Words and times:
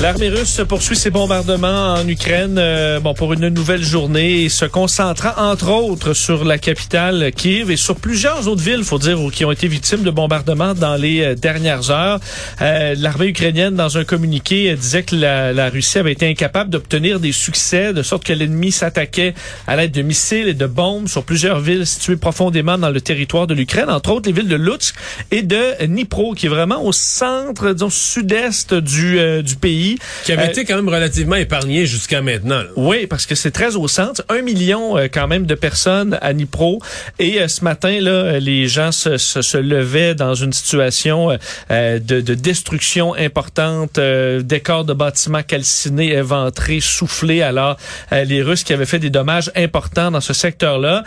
L'armée 0.00 0.30
russe 0.30 0.62
poursuit 0.66 0.96
ses 0.96 1.10
bombardements 1.10 1.92
en 1.92 2.08
Ukraine 2.08 2.56
euh, 2.58 3.00
bon, 3.00 3.12
pour 3.12 3.34
une 3.34 3.48
nouvelle 3.48 3.82
journée, 3.82 4.48
se 4.48 4.64
concentrant 4.64 5.34
entre 5.36 5.68
autres 5.70 6.14
sur 6.14 6.46
la 6.46 6.56
capitale 6.56 7.30
Kiev 7.36 7.70
et 7.70 7.76
sur 7.76 7.96
plusieurs 7.96 8.48
autres 8.48 8.62
villes, 8.62 8.82
faut 8.82 8.98
dire, 8.98 9.18
qui 9.30 9.44
ont 9.44 9.52
été 9.52 9.68
victimes 9.68 10.02
de 10.02 10.10
bombardements 10.10 10.72
dans 10.72 10.94
les 10.94 11.20
euh, 11.20 11.34
dernières 11.34 11.90
heures. 11.90 12.18
Euh, 12.62 12.94
L'armée 12.96 13.26
ukrainienne, 13.26 13.74
dans 13.74 13.98
un 13.98 14.04
communiqué, 14.04 14.74
disait 14.74 15.02
que 15.02 15.16
la, 15.16 15.52
la 15.52 15.68
Russie 15.68 15.98
avait 15.98 16.12
été 16.12 16.26
incapable 16.26 16.70
d'obtenir 16.70 17.20
des 17.20 17.32
succès, 17.32 17.92
de 17.92 18.02
sorte 18.02 18.24
que 18.24 18.32
l'ennemi 18.32 18.72
s'attaquait 18.72 19.34
à 19.66 19.76
l'aide 19.76 19.92
de 19.92 20.00
missiles 20.00 20.48
et 20.48 20.54
de 20.54 20.66
bombes 20.66 21.08
sur 21.08 21.24
plusieurs 21.24 21.60
villes 21.60 21.86
situées 21.86 22.16
profondément 22.16 22.78
dans 22.78 22.90
le 22.90 23.02
territoire 23.02 23.46
de 23.46 23.52
l'Ukraine, 23.52 23.90
entre 23.90 24.12
autres 24.12 24.30
les 24.30 24.32
villes 24.32 24.48
de 24.48 24.56
Lutsk 24.56 24.94
et 25.30 25.42
de 25.42 25.84
Dnipro, 25.84 26.32
qui 26.32 26.46
est 26.46 26.50
vraiment 26.50 26.82
au 26.82 26.92
centre, 26.92 27.74
disons, 27.74 27.90
sud-est 27.90 28.72
du, 28.72 29.42
du 29.42 29.56
pays. 29.56 29.89
Qui 30.24 30.32
avait 30.32 30.44
euh, 30.44 30.50
été 30.50 30.64
quand 30.64 30.76
même 30.76 30.88
relativement 30.88 31.36
épargné 31.36 31.86
jusqu'à 31.86 32.22
maintenant. 32.22 32.62
Oui, 32.76 33.06
parce 33.06 33.26
que 33.26 33.34
c'est 33.34 33.50
très 33.50 33.76
au 33.76 33.88
centre. 33.88 34.24
Un 34.28 34.42
million 34.42 34.96
euh, 34.96 35.08
quand 35.12 35.26
même 35.26 35.46
de 35.46 35.54
personnes 35.54 36.18
à 36.20 36.32
Nipro. 36.32 36.80
Et 37.18 37.40
euh, 37.40 37.48
ce 37.48 37.64
matin, 37.64 38.00
là, 38.00 38.38
les 38.38 38.68
gens 38.68 38.92
se, 38.92 39.16
se, 39.16 39.42
se 39.42 39.58
levaient 39.58 40.14
dans 40.14 40.34
une 40.34 40.52
situation 40.52 41.30
de, 41.70 41.98
de, 41.98 42.34
destruction 42.34 43.14
importante, 43.14 43.98
décors 43.98 44.84
de 44.84 44.92
bâtiments 44.92 45.42
calcinés, 45.42 46.12
éventrés, 46.12 46.80
soufflés. 46.80 47.42
Alors, 47.42 47.76
les 48.12 48.42
Russes 48.42 48.64
qui 48.64 48.72
avaient 48.72 48.86
fait 48.86 48.98
des 48.98 49.10
dommages 49.10 49.50
importants 49.56 50.10
dans 50.10 50.20
ce 50.20 50.32
secteur-là. 50.32 51.04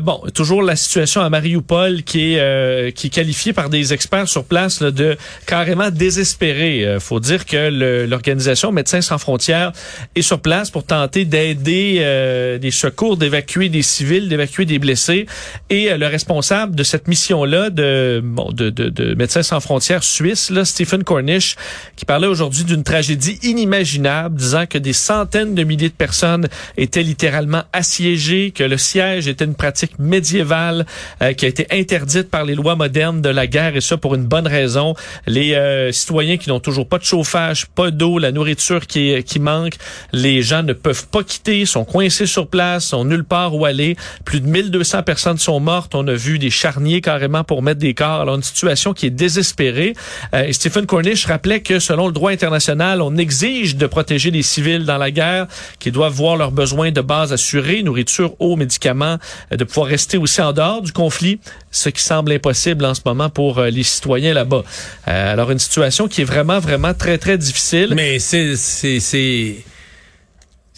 bon, 0.00 0.20
toujours 0.34 0.62
la 0.62 0.76
situation 0.76 1.20
à 1.22 1.30
Mariupol 1.30 2.02
qui 2.02 2.34
est, 2.34 2.92
qui 2.94 3.08
est 3.08 3.10
qualifiée 3.10 3.52
par 3.52 3.70
des 3.70 3.92
experts 3.92 4.28
sur 4.28 4.44
place 4.44 4.80
là, 4.80 4.90
de 4.90 5.16
carrément 5.46 5.90
désespérée. 5.90 6.96
faut 7.00 7.20
dire 7.20 7.46
que 7.46 7.70
le 7.70 8.09
l'organisation 8.10 8.72
Médecins 8.72 9.00
sans 9.00 9.18
frontières 9.18 9.72
est 10.14 10.22
sur 10.22 10.40
place 10.40 10.70
pour 10.70 10.84
tenter 10.84 11.24
d'aider 11.24 11.98
euh, 12.00 12.58
des 12.58 12.70
secours, 12.70 13.16
d'évacuer 13.16 13.68
des 13.68 13.82
civils, 13.82 14.28
d'évacuer 14.28 14.64
des 14.64 14.78
blessés. 14.78 15.26
Et 15.70 15.90
euh, 15.90 15.96
le 15.96 16.06
responsable 16.06 16.74
de 16.74 16.82
cette 16.82 17.08
mission-là 17.08 17.70
de, 17.70 18.20
bon, 18.22 18.50
de, 18.52 18.70
de, 18.70 18.88
de, 18.88 19.14
Médecins 19.14 19.42
sans 19.42 19.60
frontières 19.60 20.04
suisse, 20.04 20.50
là, 20.50 20.64
Stephen 20.64 21.04
Cornish, 21.04 21.56
qui 21.96 22.04
parlait 22.04 22.26
aujourd'hui 22.26 22.64
d'une 22.64 22.84
tragédie 22.84 23.38
inimaginable, 23.42 24.36
disant 24.36 24.66
que 24.66 24.78
des 24.78 24.92
centaines 24.92 25.54
de 25.54 25.62
milliers 25.62 25.88
de 25.88 25.94
personnes 25.94 26.48
étaient 26.76 27.02
littéralement 27.02 27.62
assiégées, 27.72 28.50
que 28.50 28.64
le 28.64 28.78
siège 28.78 29.28
était 29.28 29.44
une 29.44 29.54
pratique 29.54 29.98
médiévale 29.98 30.86
euh, 31.22 31.32
qui 31.32 31.44
a 31.44 31.48
été 31.48 31.66
interdite 31.70 32.30
par 32.30 32.44
les 32.44 32.54
lois 32.54 32.76
modernes 32.76 33.20
de 33.20 33.28
la 33.28 33.46
guerre, 33.46 33.76
et 33.76 33.80
ça 33.80 33.96
pour 33.96 34.14
une 34.14 34.24
bonne 34.24 34.46
raison. 34.46 34.94
Les 35.26 35.54
euh, 35.54 35.92
citoyens 35.92 36.36
qui 36.36 36.48
n'ont 36.48 36.60
toujours 36.60 36.88
pas 36.88 36.98
de 36.98 37.04
chauffage, 37.04 37.66
pas 37.66 37.90
d'eau, 38.00 38.18
la 38.18 38.32
nourriture 38.32 38.86
qui, 38.86 39.22
qui 39.24 39.38
manque. 39.38 39.74
Les 40.12 40.40
gens 40.42 40.62
ne 40.62 40.72
peuvent 40.72 41.06
pas 41.08 41.22
quitter, 41.22 41.66
sont 41.66 41.84
coincés 41.84 42.26
sur 42.26 42.48
place, 42.48 42.86
sont 42.86 43.04
nulle 43.04 43.24
part 43.24 43.54
où 43.54 43.66
aller. 43.66 43.96
Plus 44.24 44.40
de 44.40 44.46
1200 44.48 45.02
personnes 45.02 45.38
sont 45.38 45.60
mortes. 45.60 45.94
On 45.94 46.08
a 46.08 46.14
vu 46.14 46.38
des 46.38 46.50
charniers 46.50 47.02
carrément 47.02 47.44
pour 47.44 47.62
mettre 47.62 47.80
des 47.80 47.92
corps. 47.92 48.22
Alors, 48.22 48.36
une 48.36 48.42
situation 48.42 48.94
qui 48.94 49.06
est 49.06 49.10
désespérée. 49.10 49.94
Euh, 50.34 50.50
Stephen 50.52 50.86
Cornish 50.86 51.26
rappelait 51.26 51.60
que 51.60 51.78
selon 51.78 52.06
le 52.06 52.12
droit 52.12 52.32
international, 52.32 53.02
on 53.02 53.16
exige 53.16 53.76
de 53.76 53.86
protéger 53.86 54.30
les 54.30 54.42
civils 54.42 54.84
dans 54.84 54.98
la 54.98 55.10
guerre, 55.10 55.46
qui 55.78 55.90
doivent 55.90 56.14
voir 56.14 56.36
leurs 56.36 56.52
besoins 56.52 56.90
de 56.90 57.02
base 57.02 57.32
assurés, 57.32 57.82
nourriture, 57.82 58.34
eau, 58.38 58.56
médicaments, 58.56 59.18
euh, 59.52 59.56
de 59.56 59.64
pouvoir 59.64 59.88
rester 59.88 60.16
aussi 60.16 60.40
en 60.40 60.52
dehors 60.52 60.80
du 60.80 60.92
conflit, 60.92 61.38
ce 61.70 61.88
qui 61.88 62.02
semble 62.02 62.32
impossible 62.32 62.84
en 62.84 62.94
ce 62.94 63.00
moment 63.04 63.30
pour 63.30 63.58
euh, 63.58 63.70
les 63.70 63.82
citoyens 63.82 64.34
là-bas. 64.34 64.64
alors, 65.06 65.50
une 65.50 65.58
situation 65.58 66.08
qui 66.08 66.22
est 66.22 66.24
vraiment, 66.24 66.58
vraiment 66.58 66.94
très, 66.94 67.18
très 67.18 67.38
difficile. 67.38 67.92
Mais 67.94 68.18
c'est 68.18 68.56
c'est 68.56 69.00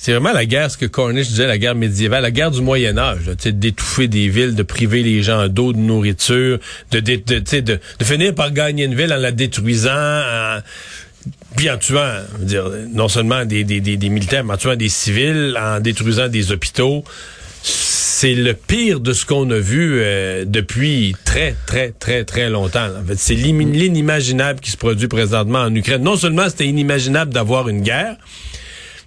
c'est 0.02 0.10
vraiment 0.10 0.32
la 0.32 0.46
guerre, 0.46 0.68
ce 0.68 0.76
que 0.76 0.86
Cornish 0.86 1.28
disait, 1.28 1.46
la 1.46 1.58
guerre 1.58 1.76
médiévale, 1.76 2.22
la 2.22 2.32
guerre 2.32 2.50
du 2.50 2.60
Moyen 2.60 2.98
Âge, 2.98 3.26
d'étouffer 3.44 4.08
des 4.08 4.28
villes, 4.28 4.56
de 4.56 4.64
priver 4.64 5.04
les 5.04 5.22
gens 5.22 5.46
d'eau, 5.46 5.72
de 5.72 5.78
nourriture, 5.78 6.58
de, 6.90 6.98
de, 6.98 7.22
de, 7.24 7.38
de, 7.38 7.60
de 7.60 8.04
finir 8.04 8.34
par 8.34 8.50
gagner 8.50 8.86
une 8.86 8.96
ville 8.96 9.12
en 9.12 9.18
la 9.18 9.30
détruisant, 9.30 9.92
en, 9.92 10.58
puis 11.56 11.70
en 11.70 11.78
tuant, 11.78 12.16
dire, 12.40 12.68
non 12.92 13.06
seulement 13.06 13.44
des, 13.44 13.62
des, 13.62 13.80
des, 13.80 13.96
des, 13.96 14.08
militaires, 14.08 14.42
mais 14.42 14.54
en 14.54 14.56
tuant 14.56 14.74
des 14.74 14.88
civils, 14.88 15.56
en 15.56 15.78
détruisant 15.78 16.26
des 16.26 16.50
hôpitaux. 16.50 17.04
C'est 18.22 18.36
le 18.36 18.54
pire 18.54 19.00
de 19.00 19.14
ce 19.14 19.26
qu'on 19.26 19.50
a 19.50 19.58
vu 19.58 19.94
euh, 19.98 20.44
depuis 20.46 21.16
très, 21.24 21.56
très, 21.66 21.90
très, 21.90 22.22
très 22.22 22.50
longtemps. 22.50 22.86
En 22.96 23.04
fait, 23.04 23.18
c'est 23.18 23.34
l'inimaginable 23.34 24.60
qui 24.60 24.70
se 24.70 24.76
produit 24.76 25.08
présentement 25.08 25.58
en 25.58 25.74
Ukraine. 25.74 26.04
Non 26.04 26.14
seulement 26.14 26.48
c'était 26.48 26.68
inimaginable 26.68 27.34
d'avoir 27.34 27.68
une 27.68 27.80
guerre, 27.80 28.16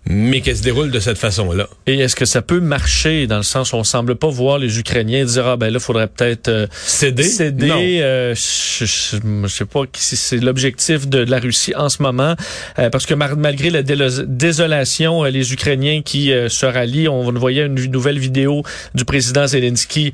mais 0.08 0.42
qu'elle 0.42 0.58
se 0.58 0.62
déroule 0.62 0.92
de 0.92 1.00
cette 1.00 1.18
façon-là. 1.18 1.68
Et 1.88 2.00
est-ce 2.00 2.16
que 2.16 2.26
ça 2.26 2.44
peut 2.44 2.60
marcher 2.60 3.26
dans 3.26 3.38
le 3.38 3.44
sens 3.44 3.74
où 3.74 3.78
on 3.78 3.84
semble 3.84 4.16
pas 4.16 4.30
voir 4.30 4.60
les 4.60 4.78
Ukrainiens 4.78 5.26
dire 5.26 5.48
ah 5.48 5.58
ben 5.58 5.74
là 5.74 5.80
faudrait 5.80 6.08
peut-être 6.08 6.48
euh, 6.48 6.68
céder? 6.72 7.24
céder 7.24 8.00
euh, 8.02 8.36
je, 8.36 8.86
je, 8.86 9.48
sais 9.48 9.66
pas 9.66 9.82
si 9.94 10.16
c'est 10.16 10.38
l'objectif 10.38 11.08
de 11.08 11.20
la 11.20 11.40
Russie 11.40 11.74
en 11.76 11.90
ce 11.90 12.04
moment 12.04 12.36
euh, 12.78 12.90
parce 12.92 13.08
que 13.08 13.16
malgré 13.16 13.72
la 13.72 13.82
désolation 13.82 15.24
les 15.24 15.54
Ukrainiens 15.54 16.02
qui 16.04 16.32
se 16.50 16.66
rallient 16.66 17.08
on 17.08 17.32
voyait 17.32 17.66
une 17.66 17.74
nouvelle 17.92 18.20
vidéo 18.20 18.62
du 18.94 19.06
président 19.06 19.48
Zelensky 19.48 20.14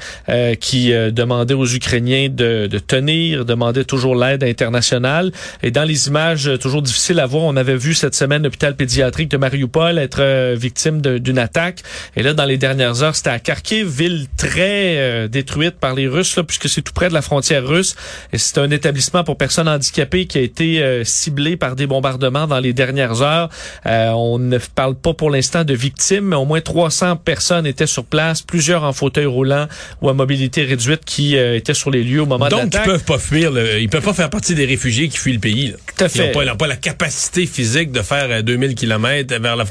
qui 0.60 0.92
demandait 1.12 1.54
aux 1.54 1.68
Ukrainiens 1.68 2.30
de, 2.30 2.68
de 2.68 2.80
tenir 2.80 3.46
demandait 3.46 3.84
toujours 3.84 4.16
l'aide 4.16 4.44
internationale. 4.44 5.32
Et 5.64 5.72
dans 5.72 5.84
les 5.84 6.08
images 6.08 6.50
toujours 6.60 6.82
difficiles 6.82 7.20
à 7.20 7.26
voir 7.26 7.44
on 7.44 7.58
avait 7.58 7.76
vu 7.76 7.94
cette 7.94 8.16
semaine 8.16 8.44
l'hôpital 8.44 8.76
pédiatrique 8.76 9.30
de 9.30 9.38
Mariupol 9.38 9.81
être 9.90 10.22
euh, 10.22 10.56
victime 10.58 11.02
d'une 11.02 11.38
attaque. 11.38 11.82
Et 12.16 12.24
là, 12.24 12.34
dans 12.34 12.46
les 12.46 12.58
dernières 12.58 13.04
heures, 13.04 13.16
c'était 13.16 13.30
à 13.30 13.40
Kharkiv, 13.40 13.88
ville 13.88 14.28
très 14.38 14.98
euh, 14.98 15.28
détruite 15.28 15.76
par 15.76 15.96
les 15.96 16.08
Russes, 16.08 16.36
là, 16.36 16.44
puisque 16.44 16.70
c'est 16.70 16.82
tout 16.82 16.94
près 16.94 17.10
de 17.10 17.14
la 17.14 17.22
frontière 17.22 17.66
russe. 17.66 17.96
Et 18.34 18.38
c'est 18.38 18.58
un 18.58 18.70
établissement 18.72 19.24
pour 19.24 19.38
personnes 19.38 19.68
handicapées 19.68 20.26
qui 20.26 20.38
a 20.38 20.42
été 20.42 20.82
euh, 20.82 21.04
ciblé 21.04 21.58
par 21.58 21.76
des 21.76 21.88
bombardements 21.88 22.48
dans 22.48 22.60
les 22.60 22.74
dernières 22.74 23.22
heures. 23.22 23.50
on 23.86 24.40
ne 24.40 24.58
parle 24.58 24.96
pas 24.96 25.14
pour 25.14 25.30
l'instant 25.30 25.64
de 25.64 25.74
victimes, 25.74 26.26
mais 26.26 26.36
au 26.36 26.46
moins 26.46 26.62
300 26.62 27.18
personnes 27.18 27.66
étaient 27.66 27.88
sur 27.88 28.06
place, 28.06 28.42
plusieurs 28.42 28.84
en 28.84 28.94
fauteuil 28.94 29.26
roulant 29.26 29.68
ou 30.02 30.10
à 30.10 30.14
mobilité 30.14 30.64
réduite 30.64 31.06
qui 31.06 31.36
étaient 31.36 31.74
sur 31.74 31.92
les 31.92 32.04
lieux 32.04 32.22
au 32.22 32.26
moment 32.26 32.48
de 32.48 32.52
l'attaque. 32.52 32.72
Donc, 32.72 32.82
ils 32.86 32.92
peuvent 32.92 33.04
pas 33.04 33.18
fuir, 33.18 33.52
ils 33.80 33.90
peuvent 33.90 34.04
pas 34.04 34.14
faire 34.14 34.30
partie 34.30 34.56
des 34.56 34.66
réfugiés 34.66 35.10
qui 35.10 35.18
fuient 35.18 35.34
le 35.34 35.40
pays. 35.40 35.74
Tout 35.98 36.04
à 36.04 36.10
fait. 36.10 36.32
Ils 36.34 36.46
n'ont 36.46 36.56
pas, 36.56 36.68
la 36.68 36.76
capacité 36.76 37.46
physique 37.46 37.92
de 37.92 38.02
faire 38.02 38.44
2000 38.44 38.76
km 38.76 39.36
vers 39.40 39.56
la 39.56 39.66
frontière 39.66 39.71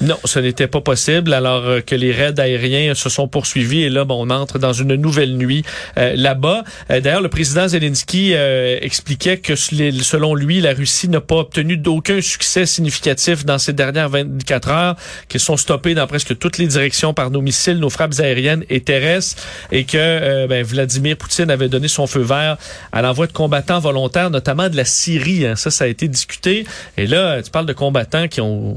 Non, 0.00 0.16
ce 0.24 0.38
n'était 0.38 0.66
pas 0.66 0.80
possible. 0.80 1.32
Alors 1.32 1.64
euh, 1.64 1.80
que 1.80 1.94
les 1.94 2.12
raids 2.12 2.38
aériens 2.38 2.94
se 2.94 3.08
sont 3.08 3.28
poursuivis 3.28 3.82
et 3.82 3.90
là, 3.90 4.04
bon, 4.04 4.26
on 4.26 4.30
entre 4.30 4.58
dans 4.58 4.72
une 4.72 4.94
nouvelle 4.94 5.36
nuit 5.36 5.64
euh, 5.98 6.14
là-bas. 6.16 6.64
Euh, 6.90 7.00
d'ailleurs, 7.00 7.20
le 7.20 7.28
président 7.28 7.68
Zelensky 7.68 8.32
expliquait 8.32 9.38
que 9.38 9.54
selon 9.56 10.34
lui, 10.34 10.60
la 10.60 10.72
Russie 10.72 11.08
n'a 11.08 11.20
pas 11.20 11.36
obtenu 11.36 11.76
d'aucun 11.76 12.20
succès 12.20 12.66
significatif 12.66 13.44
dans 13.44 13.58
ces 13.58 13.72
dernières 13.72 14.08
24 14.08 14.68
heures, 14.68 14.96
qu'ils 15.28 15.40
sont 15.40 15.56
stoppés 15.56 15.94
dans 15.94 16.06
presque 16.06 16.38
toutes 16.38 16.58
les 16.58 16.66
directions 16.66 17.14
par 17.14 17.30
nos 17.30 17.40
missiles, 17.40 17.78
nos 17.78 17.90
frappes 17.90 18.18
aériennes 18.20 18.64
et 18.70 18.80
terrestres, 18.80 19.42
et 19.72 19.84
que 19.84 20.46
ben, 20.46 20.64
Vladimir 20.64 21.16
Poutine 21.16 21.50
avait 21.50 21.68
donné 21.68 21.88
son 21.88 22.06
feu 22.06 22.20
vert 22.20 22.56
à 22.92 23.02
l'envoi 23.02 23.26
de 23.26 23.32
combattants 23.32 23.80
volontaires, 23.80 24.30
notamment 24.30 24.68
de 24.68 24.76
la 24.76 24.84
Syrie. 24.84 25.46
Hein. 25.46 25.56
Ça, 25.56 25.70
ça 25.70 25.84
a 25.84 25.86
été 25.86 26.08
discuté. 26.08 26.64
Et 26.96 27.06
là, 27.06 27.42
tu 27.42 27.50
parles 27.50 27.66
de 27.66 27.72
combattants 27.72 28.28
qui 28.28 28.40
ont 28.40 28.69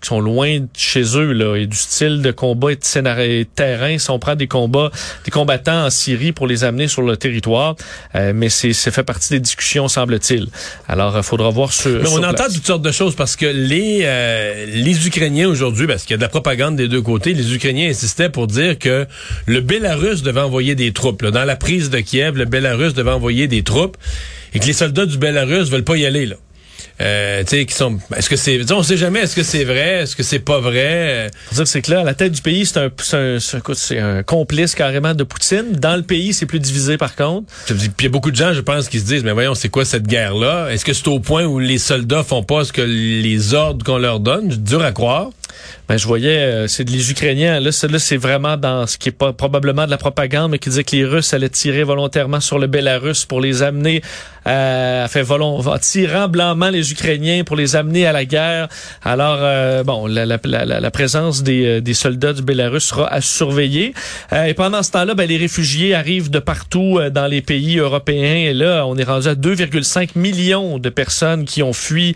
qui 0.00 0.08
sont 0.08 0.20
loin 0.20 0.60
de 0.60 0.68
chez 0.76 1.02
eux 1.16 1.32
là 1.32 1.56
et 1.56 1.66
du 1.66 1.76
style 1.76 2.22
de 2.22 2.30
combat 2.30 2.72
et 2.72 2.76
de 2.76 2.84
scénario 2.84 3.44
terrain. 3.54 3.98
Si 3.98 4.10
on 4.10 4.18
prend 4.18 4.34
des 4.34 4.46
combats 4.46 4.90
des 5.24 5.30
combattants 5.30 5.86
en 5.86 5.90
Syrie 5.90 6.32
pour 6.32 6.46
les 6.46 6.64
amener 6.64 6.88
sur 6.88 7.02
le 7.02 7.16
territoire 7.16 7.76
euh, 8.14 8.32
mais 8.34 8.48
c'est 8.48 8.72
c'est 8.72 8.90
fait 8.90 9.02
partie 9.02 9.30
des 9.30 9.40
discussions 9.40 9.88
semble-t-il. 9.88 10.48
Alors 10.88 11.16
il 11.16 11.22
faudra 11.22 11.50
voir 11.50 11.72
sur 11.72 12.02
mais 12.02 12.08
on 12.08 12.22
entend 12.22 12.44
toutes 12.52 12.66
sortes 12.66 12.82
de 12.82 12.92
choses 12.92 13.14
parce 13.14 13.36
que 13.36 13.46
les 13.46 14.00
euh, 14.04 14.66
les 14.66 15.06
Ukrainiens 15.06 15.48
aujourd'hui 15.48 15.86
parce 15.86 16.02
qu'il 16.02 16.12
y 16.12 16.14
a 16.14 16.18
de 16.18 16.22
la 16.22 16.28
propagande 16.28 16.76
des 16.76 16.88
deux 16.88 17.02
côtés 17.02 17.34
les 17.34 17.54
Ukrainiens 17.54 17.88
insistaient 17.90 18.30
pour 18.30 18.46
dire 18.46 18.78
que 18.78 19.06
le 19.46 19.60
Bélarus 19.60 20.22
devait 20.22 20.40
envoyer 20.40 20.74
des 20.74 20.92
troupes 20.92 21.24
dans 21.24 21.44
la 21.44 21.56
prise 21.56 21.90
de 21.90 22.00
Kiev 22.00 22.36
le 22.36 22.44
Bélarus 22.44 22.94
devait 22.94 23.10
envoyer 23.10 23.48
des 23.48 23.62
troupes 23.62 23.96
et 24.52 24.58
que 24.58 24.66
les 24.66 24.72
soldats 24.72 25.06
du 25.06 25.18
Bélarus 25.18 25.70
veulent 25.70 25.84
pas 25.84 25.96
y 25.96 26.06
aller 26.06 26.26
là 26.26 26.36
euh, 27.00 27.42
tu 27.44 27.56
sais, 27.56 27.66
qui 27.66 27.74
sont. 27.74 27.98
Est-ce 28.14 28.28
que 28.28 28.36
c'est. 28.36 28.70
On 28.72 28.82
sait 28.82 28.96
jamais. 28.96 29.20
Est-ce 29.20 29.34
que 29.34 29.42
c'est 29.42 29.64
vrai 29.64 30.02
Est-ce 30.02 30.14
que 30.14 30.22
c'est 30.22 30.38
pas 30.38 30.60
vrai? 30.60 31.30
Faut 31.46 31.54
dire 31.54 31.66
c'est 31.66 31.82
que 31.82 31.90
là, 31.92 32.00
à 32.00 32.04
la 32.04 32.14
tête 32.14 32.32
du 32.32 32.42
pays, 32.42 32.66
c'est 32.66 32.78
un, 32.78 32.90
c'est 32.98 33.56
un, 34.02 34.18
un 34.18 34.22
complice 34.22 34.74
carrément 34.74 35.14
de 35.14 35.24
Poutine. 35.24 35.72
Dans 35.72 35.96
le 35.96 36.02
pays, 36.02 36.34
c'est 36.34 36.46
plus 36.46 36.60
divisé 36.60 36.98
par 36.98 37.16
contre. 37.16 37.52
Puis 37.66 37.76
il 37.98 38.04
y 38.04 38.06
a 38.06 38.10
beaucoup 38.10 38.30
de 38.30 38.36
gens, 38.36 38.52
je 38.52 38.60
pense, 38.60 38.88
qui 38.88 39.00
se 39.00 39.04
disent, 39.04 39.24
mais 39.24 39.32
voyons, 39.32 39.54
c'est 39.54 39.68
quoi 39.68 39.84
cette 39.84 40.06
guerre-là? 40.06 40.68
Est-ce 40.70 40.84
que 40.84 40.92
c'est 40.92 41.08
au 41.08 41.20
point 41.20 41.44
où 41.44 41.58
les 41.58 41.78
soldats 41.78 42.22
font 42.22 42.42
pas 42.42 42.64
ce 42.64 42.72
que 42.72 42.82
les 42.82 43.54
ordres 43.54 43.84
qu'on 43.84 43.98
leur 43.98 44.20
donne? 44.20 44.48
Dur 44.48 44.82
à 44.82 44.92
croire. 44.92 45.30
Ben, 45.88 45.96
je 45.96 46.06
voyais, 46.06 46.38
euh, 46.38 46.66
c'est 46.68 46.88
les 46.88 47.10
Ukrainiens. 47.10 47.60
Là, 47.60 47.70
là 47.70 47.98
c'est 47.98 48.16
vraiment 48.16 48.56
dans 48.56 48.86
ce 48.86 48.96
qui 48.96 49.08
est 49.08 49.12
pas 49.12 49.32
probablement 49.32 49.86
de 49.86 49.90
la 49.90 49.98
propagande, 49.98 50.52
mais 50.52 50.58
qui 50.58 50.68
disait 50.68 50.84
que 50.84 50.94
les 50.94 51.04
Russes 51.04 51.34
allaient 51.34 51.48
tirer 51.48 51.84
volontairement 51.84 52.40
sur 52.40 52.58
le 52.58 52.66
Bélarus 52.66 53.24
pour 53.24 53.40
les 53.40 53.62
amener, 53.62 54.02
euh, 54.46 55.06
fait 55.08 55.22
volont, 55.22 55.62
tirant 55.80 56.28
blanchement 56.28 56.70
les 56.70 56.92
Ukrainiens 56.92 57.44
pour 57.44 57.56
les 57.56 57.76
amener 57.76 58.06
à 58.06 58.12
la 58.12 58.24
guerre. 58.24 58.68
Alors, 59.04 59.38
euh, 59.40 59.84
bon, 59.84 60.06
la, 60.06 60.24
la, 60.24 60.38
la, 60.64 60.90
présence 60.90 61.42
des, 61.42 61.66
euh, 61.66 61.80
des 61.80 61.94
soldats 61.94 62.32
du 62.32 62.42
Bélarus 62.42 62.84
sera 62.84 63.12
à 63.12 63.20
surveiller. 63.20 63.94
et 64.32 64.54
pendant 64.54 64.82
ce 64.82 64.90
temps-là, 64.92 65.14
ben, 65.14 65.28
les 65.28 65.36
réfugiés 65.36 65.94
arrivent 65.94 66.30
de 66.30 66.38
partout 66.38 66.98
dans 67.12 67.26
les 67.26 67.42
pays 67.42 67.78
européens. 67.78 68.48
Et 68.50 68.54
là, 68.54 68.86
on 68.86 68.96
est 68.96 69.04
rendu 69.04 69.28
à 69.28 69.34
2,5 69.34 70.10
millions 70.16 70.78
de 70.78 70.88
personnes 70.88 71.44
qui 71.44 71.62
ont 71.62 71.72
fui 71.72 72.14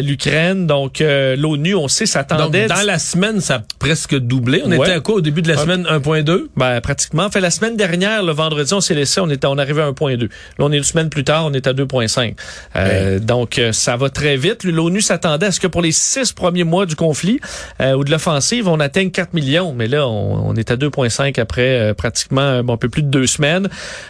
l'Ukraine. 0.00 0.66
Donc, 0.66 1.00
l'ONU, 1.00 1.74
on 1.74 1.88
sait, 1.88 2.06
s'attendait 2.06 2.68
dans 2.74 2.86
la 2.86 2.98
semaine, 2.98 3.40
ça 3.40 3.56
a 3.56 3.62
presque 3.78 4.16
doublé. 4.16 4.62
On 4.64 4.72
était 4.72 4.92
à 4.92 5.00
quoi 5.00 5.16
au 5.16 5.20
début 5.20 5.42
de 5.42 5.48
la 5.48 5.56
semaine 5.56 5.84
1.2 5.84 6.46
Ben 6.56 6.80
pratiquement. 6.80 7.30
Fait 7.30 7.40
la 7.40 7.50
semaine 7.50 7.76
dernière, 7.76 8.22
le 8.22 8.32
vendredi, 8.32 8.72
on 8.74 8.80
s'est 8.80 8.94
laissé, 8.94 9.20
on 9.20 9.30
était 9.30 9.46
on 9.46 9.58
arrivait 9.58 9.82
à 9.82 9.90
1.2. 9.90 10.20
Là, 10.20 10.28
on 10.58 10.72
est 10.72 10.76
une 10.76 10.82
semaine 10.82 11.08
plus 11.08 11.24
tard, 11.24 11.46
on 11.46 11.52
est 11.52 11.66
à 11.66 11.72
2.5. 11.72 12.34
Euh, 12.76 13.18
donc 13.18 13.58
euh, 13.58 13.72
ça 13.72 13.96
va 13.96 14.10
très 14.10 14.36
vite. 14.36 14.64
L'ONU 14.64 15.00
s'attendait 15.00 15.46
à 15.46 15.52
ce 15.52 15.60
que 15.60 15.66
pour 15.66 15.82
les 15.82 15.92
six 15.92 16.32
premiers 16.32 16.64
mois 16.64 16.86
du 16.86 16.96
conflit 16.96 17.40
euh, 17.80 17.94
ou 17.94 18.04
de 18.04 18.10
l'offensive, 18.10 18.68
on 18.68 18.80
atteigne 18.80 19.10
4 19.10 19.34
millions, 19.34 19.74
mais 19.76 19.88
là 19.88 20.08
on, 20.08 20.54
est 20.54 20.70
à 20.70 20.76
2.5 20.76 21.40
après 21.40 21.94
pratiquement 21.94 22.62
un 22.68 22.76
peu 22.76 22.88
plus 22.88 23.02
de 23.02 23.08
deux 23.08 23.26
semaines. 23.26 23.68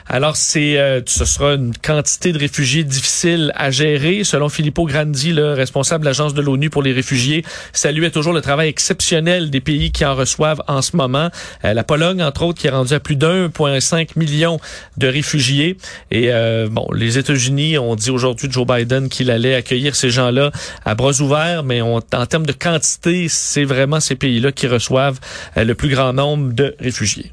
Alors 0.09 0.37
c'est 0.37 1.03
ce 1.07 1.25
sera 1.25 1.55
une 1.55 1.73
quantité 1.77 2.33
de 2.33 2.39
réfugiés 2.39 2.85
difficile 2.85 3.53
à 3.55 3.71
gérer. 3.71 4.25
Selon 4.25 4.49
Filippo 4.49 4.87
Grandi, 4.87 5.33
le 5.33 5.53
responsable 5.53 6.03
de 6.03 6.07
l'agence 6.09 6.35
de 6.35 6.43
l'ONU 6.43 6.71
pour 6.71 6.83
les 6.83 6.93
réfugiés, 6.93 7.45
saluait 7.73 8.11
toujours 8.11 8.33
le 8.33 8.41
travail 8.41 8.52
exceptionnel 8.61 9.51
des 9.51 9.61
pays 9.61 9.93
qui 9.93 10.05
en 10.05 10.15
reçoivent 10.15 10.63
en 10.69 10.83
ce 10.83 10.97
moment. 10.97 11.31
Euh, 11.65 11.75
la 11.75 11.85
Pologne, 11.85 12.23
entre 12.23 12.43
autres, 12.43 12.61
qui 12.61 12.67
est 12.67 12.71
rendue 12.71 12.95
à 12.95 13.01
plus 13.01 13.17
d'1,5 13.17 14.11
million 14.17 14.61
de 14.97 15.07
réfugiés. 15.07 15.77
Et 16.11 16.33
euh, 16.33 16.69
bon, 16.71 16.87
les 16.93 17.19
États-Unis 17.19 17.79
ont 17.79 17.97
dit 17.97 18.11
aujourd'hui 18.11 18.49
Joe 18.51 18.67
Biden 18.67 19.09
qu'il 19.09 19.31
allait 19.31 19.55
accueillir 19.55 19.97
ces 19.97 20.11
gens-là 20.11 20.51
à 20.85 20.95
bras 20.95 21.21
ouverts, 21.21 21.63
mais 21.65 21.81
en 21.81 22.01
termes 22.01 22.47
de 22.47 22.53
quantité, 22.53 23.27
c'est 23.29 23.65
vraiment 23.65 24.01
ces 24.01 24.17
pays-là 24.17 24.53
qui 24.53 24.67
reçoivent 24.67 25.21
euh, 25.57 25.65
le 25.65 25.75
plus 25.75 25.89
grand 25.89 26.13
nombre 26.13 26.53
de 26.53 26.75
réfugiés. 26.79 27.33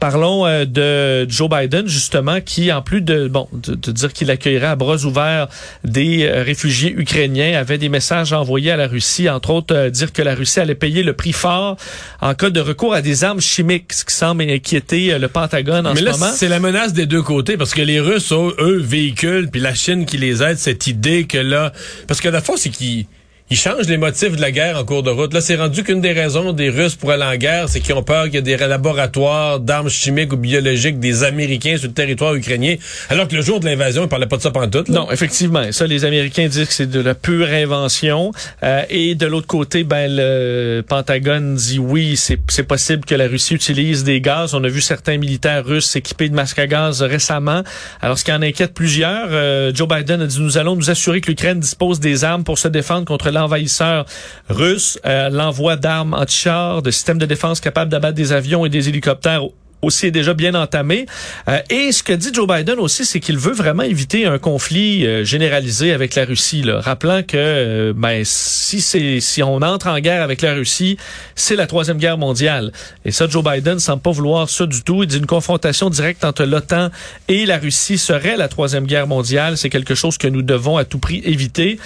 Parlons 0.00 0.46
euh, 0.46 0.64
de 0.64 1.30
Joe 1.30 1.50
Biden, 1.50 1.86
justement, 1.86 2.40
qui, 2.40 2.72
en 2.72 2.80
plus 2.80 3.02
de, 3.02 3.28
bon, 3.28 3.46
de, 3.52 3.92
dire 3.92 4.14
qu'il 4.14 4.30
accueillerait 4.30 4.68
à 4.68 4.76
bras 4.76 5.04
ouverts 5.04 5.48
des 5.84 6.24
euh, 6.24 6.42
réfugiés 6.42 6.94
ukrainiens, 6.96 7.58
avait 7.58 7.76
des 7.76 7.90
messages 7.90 8.32
envoyés 8.32 8.70
à 8.70 8.78
la 8.78 8.88
Russie, 8.88 9.28
entre 9.28 9.50
autres 9.50 9.76
euh, 9.76 9.90
dire 9.90 10.14
que 10.14 10.22
la 10.22 10.34
Russie 10.34 10.58
allait 10.58 10.74
payer 10.74 11.02
le 11.02 11.12
prix 11.12 11.34
fort 11.34 11.76
en 12.22 12.32
cas 12.34 12.48
de 12.48 12.60
recours 12.60 12.94
à 12.94 13.02
des 13.02 13.24
armes 13.24 13.42
chimiques, 13.42 13.92
ce 13.92 14.06
qui 14.06 14.14
semble 14.14 14.42
inquiéter 14.44 15.18
le 15.18 15.28
Pentagone 15.28 15.86
en 15.86 15.92
Mais 15.92 16.00
ce 16.00 16.04
là, 16.06 16.12
moment. 16.12 16.32
C'est 16.34 16.48
la 16.48 16.60
menace 16.60 16.94
des 16.94 17.04
deux 17.04 17.22
côtés, 17.22 17.58
parce 17.58 17.74
que 17.74 17.82
les 17.82 18.00
Russes, 18.00 18.32
eux, 18.32 18.80
véhiculent, 18.80 19.50
puis 19.50 19.60
la 19.60 19.74
Chine 19.74 20.06
qui 20.06 20.16
les 20.16 20.42
aide, 20.42 20.56
cette 20.56 20.86
idée 20.86 21.24
que 21.24 21.36
là... 21.36 21.72
Parce 22.08 22.22
que 22.22 22.28
la 22.30 22.40
fois, 22.40 22.56
c'est 22.56 22.70
qu'ils 22.70 23.04
ils 23.52 23.56
changent 23.56 23.88
les 23.88 23.96
motifs 23.96 24.36
de 24.36 24.40
la 24.40 24.52
guerre 24.52 24.78
en 24.78 24.84
cours 24.84 25.02
de 25.02 25.10
route. 25.10 25.34
Là, 25.34 25.40
c'est 25.40 25.56
rendu 25.56 25.82
qu'une 25.82 26.00
des 26.00 26.12
raisons 26.12 26.52
des 26.52 26.70
Russes 26.70 26.94
pour 26.94 27.10
aller 27.10 27.24
en 27.24 27.34
guerre, 27.34 27.68
c'est 27.68 27.80
qu'ils 27.80 27.96
ont 27.96 28.02
peur 28.04 28.26
qu'il 28.26 28.34
y 28.34 28.36
ait 28.36 28.42
des 28.42 28.56
laboratoires 28.56 29.58
d'armes 29.58 29.88
chimiques 29.88 30.32
ou 30.32 30.36
biologiques 30.36 31.00
des 31.00 31.24
Américains 31.24 31.76
sur 31.76 31.88
le 31.88 31.92
territoire 31.92 32.36
ukrainien, 32.36 32.76
alors 33.08 33.26
que 33.26 33.34
le 33.34 33.42
jour 33.42 33.58
de 33.58 33.66
l'invasion, 33.66 34.04
ils 34.04 34.08
parlaient 34.08 34.28
pas 34.28 34.36
de 34.36 34.42
ça 34.42 34.52
pendant 34.52 34.70
tout. 34.70 34.84
Non, 34.92 35.10
effectivement. 35.10 35.72
Ça, 35.72 35.88
les 35.88 36.04
Américains 36.04 36.46
disent 36.46 36.68
que 36.68 36.72
c'est 36.72 36.88
de 36.88 37.00
la 37.00 37.16
pure 37.16 37.48
invention. 37.48 38.30
Euh, 38.62 38.84
et 38.88 39.16
de 39.16 39.26
l'autre 39.26 39.48
côté, 39.48 39.82
ben 39.82 40.06
le 40.08 40.82
Pentagone 40.86 41.56
dit 41.56 41.80
oui, 41.80 42.16
c'est 42.16 42.62
possible 42.62 43.04
que 43.04 43.16
la 43.16 43.26
Russie 43.26 43.54
utilise 43.54 44.04
des 44.04 44.20
gaz. 44.20 44.54
On 44.54 44.62
a 44.62 44.68
vu 44.68 44.80
certains 44.80 45.18
militaires 45.18 45.64
russes 45.64 45.90
s'équiper 45.90 46.28
de 46.28 46.36
masques 46.36 46.60
à 46.60 46.68
gaz 46.68 47.02
récemment. 47.02 47.64
Alors, 48.00 48.16
ce 48.16 48.22
qui 48.22 48.30
en 48.30 48.42
inquiète 48.42 48.74
plusieurs, 48.74 49.26
euh, 49.32 49.72
Joe 49.74 49.88
Biden 49.88 50.22
a 50.22 50.26
dit 50.26 50.40
nous 50.40 50.56
allons 50.56 50.76
nous 50.76 50.88
assurer 50.88 51.20
que 51.20 51.26
l'Ukraine 51.26 51.58
dispose 51.58 51.98
des 51.98 52.22
armes 52.22 52.44
pour 52.44 52.56
se 52.56 52.68
défendre 52.68 53.04
contre 53.06 53.32
envahisseurs 53.40 54.06
russes, 54.48 54.98
euh, 55.04 55.28
l'envoi 55.30 55.76
d'armes 55.76 56.14
anti-chars, 56.14 56.82
de 56.82 56.90
systèmes 56.90 57.18
de 57.18 57.26
défense 57.26 57.60
capables 57.60 57.90
d'abattre 57.90 58.14
des 58.14 58.32
avions 58.32 58.64
et 58.64 58.68
des 58.68 58.88
hélicoptères 58.88 59.42
aussi 59.82 60.06
est 60.06 60.10
déjà 60.10 60.34
bien 60.34 60.54
entamé. 60.54 61.06
Euh, 61.48 61.60
et 61.70 61.92
ce 61.92 62.02
que 62.02 62.12
dit 62.12 62.30
Joe 62.32 62.46
Biden 62.46 62.78
aussi, 62.78 63.04
c'est 63.04 63.20
qu'il 63.20 63.38
veut 63.38 63.52
vraiment 63.52 63.82
éviter 63.82 64.26
un 64.26 64.38
conflit 64.38 65.06
euh, 65.06 65.24
généralisé 65.24 65.92
avec 65.92 66.14
la 66.14 66.24
Russie, 66.24 66.62
là, 66.62 66.80
rappelant 66.80 67.22
que 67.22 67.36
euh, 67.36 67.92
ben, 67.96 68.22
si 68.24 68.80
c'est 68.80 69.20
si 69.20 69.42
on 69.42 69.56
entre 69.62 69.88
en 69.88 69.98
guerre 69.98 70.22
avec 70.22 70.42
la 70.42 70.54
Russie, 70.54 70.96
c'est 71.34 71.56
la 71.56 71.66
troisième 71.66 71.98
guerre 71.98 72.18
mondiale. 72.18 72.72
Et 73.04 73.10
ça, 73.10 73.26
Joe 73.28 73.42
Biden 73.42 73.78
semble 73.78 74.02
pas 74.02 74.10
vouloir 74.10 74.48
ça 74.50 74.66
du 74.66 74.82
tout. 74.82 75.02
Il 75.02 75.06
dit 75.06 75.18
une 75.18 75.26
confrontation 75.26 75.90
directe 75.90 76.24
entre 76.24 76.44
l'OTAN 76.44 76.90
et 77.28 77.46
la 77.46 77.58
Russie 77.58 77.98
serait 77.98 78.36
la 78.36 78.48
troisième 78.48 78.86
guerre 78.86 79.06
mondiale. 79.06 79.56
C'est 79.56 79.70
quelque 79.70 79.94
chose 79.94 80.18
que 80.18 80.28
nous 80.28 80.42
devons 80.42 80.76
à 80.76 80.84
tout 80.84 80.98
prix 80.98 81.22
éviter. 81.24 81.78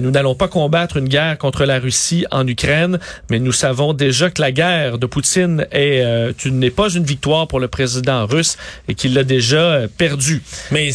nous 0.00 0.10
n'allons 0.10 0.34
pas 0.34 0.48
combattre 0.48 0.96
une 0.96 1.08
guerre 1.08 1.38
contre 1.38 1.64
la 1.64 1.78
Russie 1.78 2.26
en 2.30 2.46
Ukraine, 2.46 2.98
mais 3.30 3.38
nous 3.38 3.52
savons 3.52 3.92
déjà 3.92 4.30
que 4.30 4.40
la 4.40 4.52
guerre 4.52 4.98
de 4.98 5.06
Poutine 5.06 5.66
est, 5.72 6.46
n'est 6.46 6.70
pas 6.70 6.90
une 6.90 7.04
victoire 7.04 7.37
pour 7.46 7.60
le 7.60 7.68
président 7.68 8.26
russe 8.26 8.56
et 8.88 8.94
qu'il 8.94 9.14
l'a 9.14 9.24
déjà 9.24 9.60
euh, 9.60 9.88
perdu. 9.88 10.42
Mais 10.70 10.90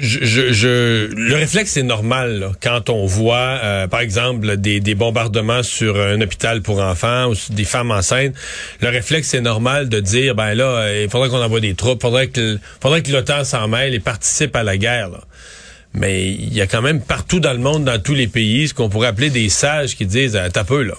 je, 0.00 1.10
le 1.14 1.34
réflexe 1.34 1.76
est 1.76 1.82
normal 1.82 2.52
quand 2.62 2.90
on 2.90 3.06
voit, 3.06 3.58
euh, 3.62 3.86
par 3.88 4.00
exemple, 4.00 4.56
des, 4.56 4.94
bombardements 4.94 5.62
sur 5.62 6.00
un 6.00 6.20
hôpital 6.20 6.62
pour 6.62 6.80
enfants 6.80 7.30
ou 7.30 7.34
des 7.50 7.64
femmes 7.64 7.90
enceintes. 7.90 8.34
Le 8.80 8.88
réflexe 8.88 9.34
est 9.34 9.40
normal 9.40 9.88
de 9.88 10.00
dire, 10.00 10.34
ben 10.34 10.54
là, 10.54 10.64
euh, 10.64 11.02
il 11.04 11.10
faudrait 11.10 11.28
qu'on 11.28 11.42
envoie 11.42 11.60
des 11.60 11.74
troupes, 11.74 12.00
faudrait 12.00 12.28
que, 12.28 12.58
faudrait 12.80 13.02
que 13.02 13.12
l'OTAN 13.12 13.44
s'en 13.44 13.68
mêle 13.68 13.94
et 13.94 14.00
participe 14.00 14.54
à 14.56 14.62
la 14.62 14.76
guerre. 14.76 15.10
Mais 15.94 16.30
il 16.30 16.54
y 16.54 16.60
a 16.60 16.66
quand 16.66 16.82
même 16.82 17.02
partout 17.02 17.40
dans 17.40 17.52
le 17.52 17.58
monde, 17.58 17.84
dans 17.84 18.00
tous 18.00 18.14
les 18.14 18.28
pays, 18.28 18.68
ce 18.68 18.74
qu'on 18.74 18.88
pourrait 18.88 19.08
appeler 19.08 19.30
des 19.30 19.48
sages 19.50 19.96
qui 19.96 20.06
disent, 20.06 20.40
t'as 20.52 20.64
peu 20.64 20.82
là 20.82 20.94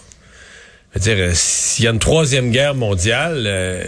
dire, 1.00 1.16
euh, 1.18 1.31
s'il 1.34 1.86
y 1.86 1.88
a 1.88 1.92
une 1.92 2.00
troisième 2.00 2.51
guerre 2.51 2.75
mondiale, 2.75 3.44
euh, 3.45 3.84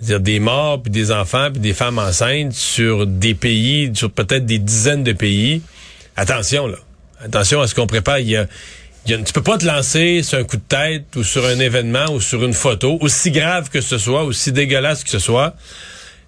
dire 0.00 0.20
des 0.20 0.40
morts, 0.40 0.82
puis 0.82 0.90
des 0.90 1.12
enfants, 1.12 1.50
puis 1.50 1.60
des 1.60 1.74
femmes 1.74 1.98
enceintes 1.98 2.52
sur 2.52 3.06
des 3.06 3.34
pays, 3.34 3.90
sur 3.94 4.10
peut-être 4.10 4.46
des 4.46 4.58
dizaines 4.58 5.04
de 5.04 5.12
pays, 5.12 5.62
attention 6.16 6.66
là. 6.66 6.78
Attention 7.24 7.62
à 7.62 7.66
ce 7.66 7.74
qu'on 7.74 7.86
prépare. 7.86 8.18
Il 8.18 8.28
y 8.28 8.36
a, 8.36 8.46
il 9.06 9.12
y 9.12 9.14
a, 9.14 9.18
tu 9.18 9.32
peux 9.32 9.42
pas 9.42 9.56
te 9.56 9.64
lancer 9.64 10.22
sur 10.22 10.38
un 10.38 10.44
coup 10.44 10.58
de 10.58 10.62
tête 10.68 11.04
ou 11.16 11.24
sur 11.24 11.46
un 11.46 11.58
événement 11.58 12.12
ou 12.12 12.20
sur 12.20 12.44
une 12.44 12.52
photo, 12.52 12.98
aussi 13.00 13.30
grave 13.30 13.70
que 13.70 13.80
ce 13.80 13.96
soit, 13.96 14.24
aussi 14.24 14.52
dégueulasse 14.52 15.02
que 15.02 15.10
ce 15.10 15.18
soit 15.18 15.54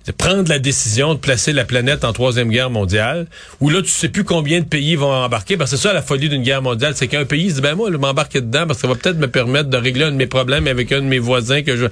de 0.09 0.13
prendre 0.13 0.49
la 0.49 0.59
décision 0.59 1.13
de 1.13 1.19
placer 1.19 1.53
la 1.53 1.67
planète 1.67 2.03
en 2.03 2.15
troisième 2.15 2.49
guerre 2.49 2.71
mondiale, 2.71 3.27
où 3.61 3.69
là, 3.69 3.83
tu 3.83 3.91
sais 3.91 4.09
plus 4.09 4.25
combien 4.25 4.61
de 4.61 4.65
pays 4.65 4.97
vont 4.97 5.13
embarquer, 5.13 5.59
parce 5.59 5.71
que 5.71 5.77
c'est 5.77 5.83
ça 5.83 5.93
la 5.93 6.01
folie 6.01 6.31
d'une 6.31 6.43
guerre 6.43 6.63
mondiale, 6.63 6.95
c'est 6.97 7.09
qu'un 7.09 7.27
pays 7.27 7.51
se 7.51 7.57
dit, 7.57 7.61
ben 7.61 7.75
moi, 7.75 7.91
je 7.93 7.99
m'embarquer 7.99 8.41
dedans, 8.41 8.67
parce 8.67 8.79
que 8.79 8.83
ça 8.83 8.89
va 8.89 8.95
peut-être 8.95 9.19
me 9.19 9.29
permettre 9.29 9.69
de 9.69 9.77
régler 9.77 10.07
un 10.07 10.11
de 10.11 10.17
mes 10.17 10.27
problèmes 10.27 10.67
avec 10.67 10.93
un 10.93 11.03
de 11.03 11.07
mes 11.07 11.19
voisins 11.19 11.61
que 11.61 11.77
je... 11.77 11.87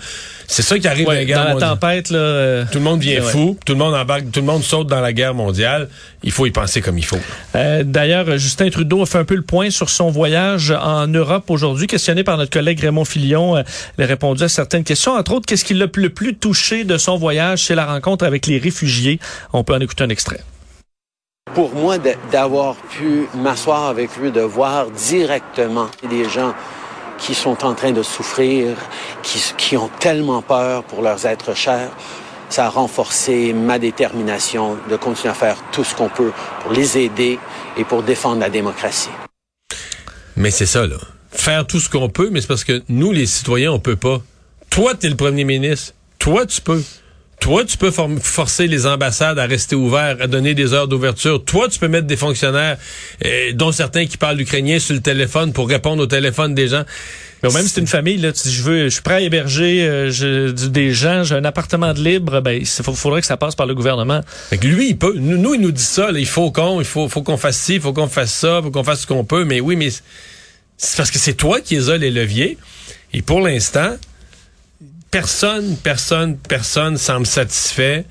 C'est 0.46 0.62
ça 0.62 0.78
qui 0.78 0.88
arrive 0.88 1.04
dans 1.04 1.12
la 1.12 1.24
guerre 1.26 1.40
mondiale. 1.40 1.60
Dans 1.60 1.66
la 1.66 1.74
tempête, 1.74 2.08
là... 2.08 2.18
Euh, 2.18 2.64
tout 2.72 2.78
le 2.78 2.84
monde 2.84 3.00
vient 3.00 3.20
fou, 3.20 3.58
tout 3.66 3.74
le 3.74 3.78
monde 3.78 3.94
embarque, 3.94 4.30
tout 4.32 4.40
le 4.40 4.46
monde 4.46 4.62
saute 4.62 4.86
dans 4.86 5.00
la 5.00 5.12
guerre 5.12 5.34
mondiale. 5.34 5.88
Il 6.22 6.32
faut 6.32 6.46
y 6.46 6.50
penser 6.50 6.80
comme 6.80 6.96
il 6.96 7.04
faut. 7.04 7.18
Euh, 7.54 7.82
D'ailleurs, 7.84 8.38
Justin 8.38 8.70
Trudeau 8.70 9.02
a 9.02 9.06
fait 9.06 9.18
un 9.18 9.24
peu 9.24 9.34
le 9.34 9.42
point 9.42 9.68
sur 9.68 9.90
son 9.90 10.10
voyage 10.10 10.70
en 10.70 11.06
Europe 11.06 11.50
aujourd'hui, 11.50 11.86
questionné 11.86 12.24
par 12.24 12.38
notre 12.38 12.50
collègue 12.50 12.80
Raymond 12.80 13.04
Filion. 13.04 13.58
Euh, 13.58 13.62
il 13.98 14.04
a 14.04 14.06
répondu 14.06 14.42
à 14.42 14.48
certaines 14.48 14.84
questions, 14.84 15.12
entre 15.12 15.32
autres, 15.32 15.44
qu'est-ce 15.46 15.66
qui 15.66 15.74
l'a 15.74 15.86
le 15.94 16.08
plus 16.08 16.34
touché 16.34 16.84
de 16.84 16.96
son 16.96 17.18
voyage, 17.18 17.64
c'est 17.64 17.74
la 17.74 17.84
rencontre? 17.84 18.05
Avec 18.14 18.46
les 18.46 18.58
réfugiés. 18.58 19.18
On 19.52 19.64
peut 19.64 19.74
en 19.74 19.80
écouter 19.80 20.04
un 20.04 20.08
extrait. 20.08 20.40
Pour 21.54 21.74
moi, 21.74 21.96
d'avoir 22.30 22.76
pu 22.76 23.26
m'asseoir 23.34 23.86
avec 23.86 24.16
lui, 24.16 24.30
de 24.30 24.40
voir 24.40 24.90
directement 24.90 25.88
des 26.08 26.28
gens 26.28 26.54
qui 27.18 27.34
sont 27.34 27.64
en 27.64 27.74
train 27.74 27.92
de 27.92 28.02
souffrir, 28.02 28.76
qui, 29.22 29.40
qui 29.56 29.76
ont 29.76 29.90
tellement 30.00 30.42
peur 30.42 30.84
pour 30.84 31.02
leurs 31.02 31.24
êtres 31.24 31.54
chers, 31.54 31.90
ça 32.48 32.66
a 32.66 32.68
renforcé 32.68 33.52
ma 33.52 33.78
détermination 33.78 34.76
de 34.88 34.96
continuer 34.96 35.30
à 35.30 35.34
faire 35.34 35.56
tout 35.72 35.84
ce 35.84 35.94
qu'on 35.94 36.08
peut 36.08 36.32
pour 36.62 36.72
les 36.72 36.98
aider 36.98 37.38
et 37.76 37.84
pour 37.84 38.02
défendre 38.02 38.40
la 38.40 38.50
démocratie. 38.50 39.10
Mais 40.36 40.50
c'est 40.50 40.66
ça, 40.66 40.86
là. 40.86 40.96
Faire 41.32 41.66
tout 41.66 41.80
ce 41.80 41.88
qu'on 41.88 42.08
peut, 42.08 42.30
mais 42.30 42.40
c'est 42.40 42.46
parce 42.46 42.64
que 42.64 42.82
nous, 42.88 43.12
les 43.12 43.26
citoyens, 43.26 43.72
on 43.72 43.78
peut 43.78 43.96
pas. 43.96 44.20
Toi, 44.70 44.94
tu 44.94 45.06
es 45.06 45.10
le 45.10 45.16
premier 45.16 45.44
ministre. 45.44 45.94
Toi, 46.18 46.46
tu 46.46 46.60
peux. 46.60 46.82
Toi, 47.46 47.64
tu 47.64 47.78
peux 47.78 47.92
forcer 47.92 48.66
les 48.66 48.86
ambassades 48.86 49.38
à 49.38 49.46
rester 49.46 49.76
ouvertes, 49.76 50.20
à 50.20 50.26
donner 50.26 50.52
des 50.52 50.72
heures 50.72 50.88
d'ouverture. 50.88 51.44
Toi, 51.44 51.68
tu 51.68 51.78
peux 51.78 51.86
mettre 51.86 52.08
des 52.08 52.16
fonctionnaires, 52.16 52.76
euh, 53.24 53.52
dont 53.52 53.70
certains 53.70 54.06
qui 54.06 54.16
parlent 54.16 54.40
ukrainien, 54.40 54.80
sur 54.80 54.94
le 54.96 55.00
téléphone 55.00 55.52
pour 55.52 55.68
répondre 55.68 56.02
au 56.02 56.08
téléphone 56.08 56.56
des 56.56 56.66
gens. 56.66 56.82
Mais 57.44 57.50
même 57.50 57.62
si 57.62 57.68
c'est 57.68 57.80
une 57.80 57.86
famille, 57.86 58.16
là, 58.16 58.32
je 58.34 58.62
veux, 58.64 58.84
je 58.86 58.94
suis 58.94 59.02
prêt 59.02 59.14
à 59.14 59.20
héberger 59.20 59.86
euh, 59.88 60.50
des 60.50 60.92
gens, 60.92 61.22
j'ai 61.22 61.36
un 61.36 61.44
appartement 61.44 61.94
de 61.94 62.02
libre, 62.02 62.40
ben, 62.40 62.60
il 62.60 62.66
faudrait 62.66 63.20
que 63.20 63.28
ça 63.28 63.36
passe 63.36 63.54
par 63.54 63.66
le 63.66 63.76
gouvernement. 63.76 64.22
Fait 64.50 64.58
que 64.58 64.66
lui, 64.66 64.88
il 64.88 64.98
peut, 64.98 65.14
nous, 65.16 65.54
il 65.54 65.60
nous 65.60 65.70
dit 65.70 65.80
ça, 65.80 66.10
il 66.12 66.26
faut 66.26 66.50
qu'on, 66.50 66.80
il 66.80 66.84
faut, 66.84 67.08
faut 67.08 67.22
qu'on 67.22 67.36
fasse 67.36 67.58
ci, 67.58 67.76
il 67.76 67.80
faut 67.80 67.92
qu'on 67.92 68.08
fasse 68.08 68.32
ça, 68.32 68.58
il 68.58 68.64
faut 68.64 68.70
qu'on 68.72 68.82
fasse 68.82 69.02
ce 69.02 69.06
qu'on 69.06 69.24
peut, 69.24 69.44
mais 69.44 69.60
oui, 69.60 69.76
mais 69.76 69.90
c'est 70.78 70.96
parce 70.96 71.12
que 71.12 71.20
c'est 71.20 71.34
toi 71.34 71.60
qui 71.60 71.76
as 71.76 71.96
les 71.96 72.10
leviers. 72.10 72.58
Et 73.12 73.22
pour 73.22 73.40
l'instant, 73.40 73.94
personne, 75.16 75.76
personne, 75.82 76.36
personne 76.36 76.98
semble 76.98 77.26
satisfait. 77.26 78.04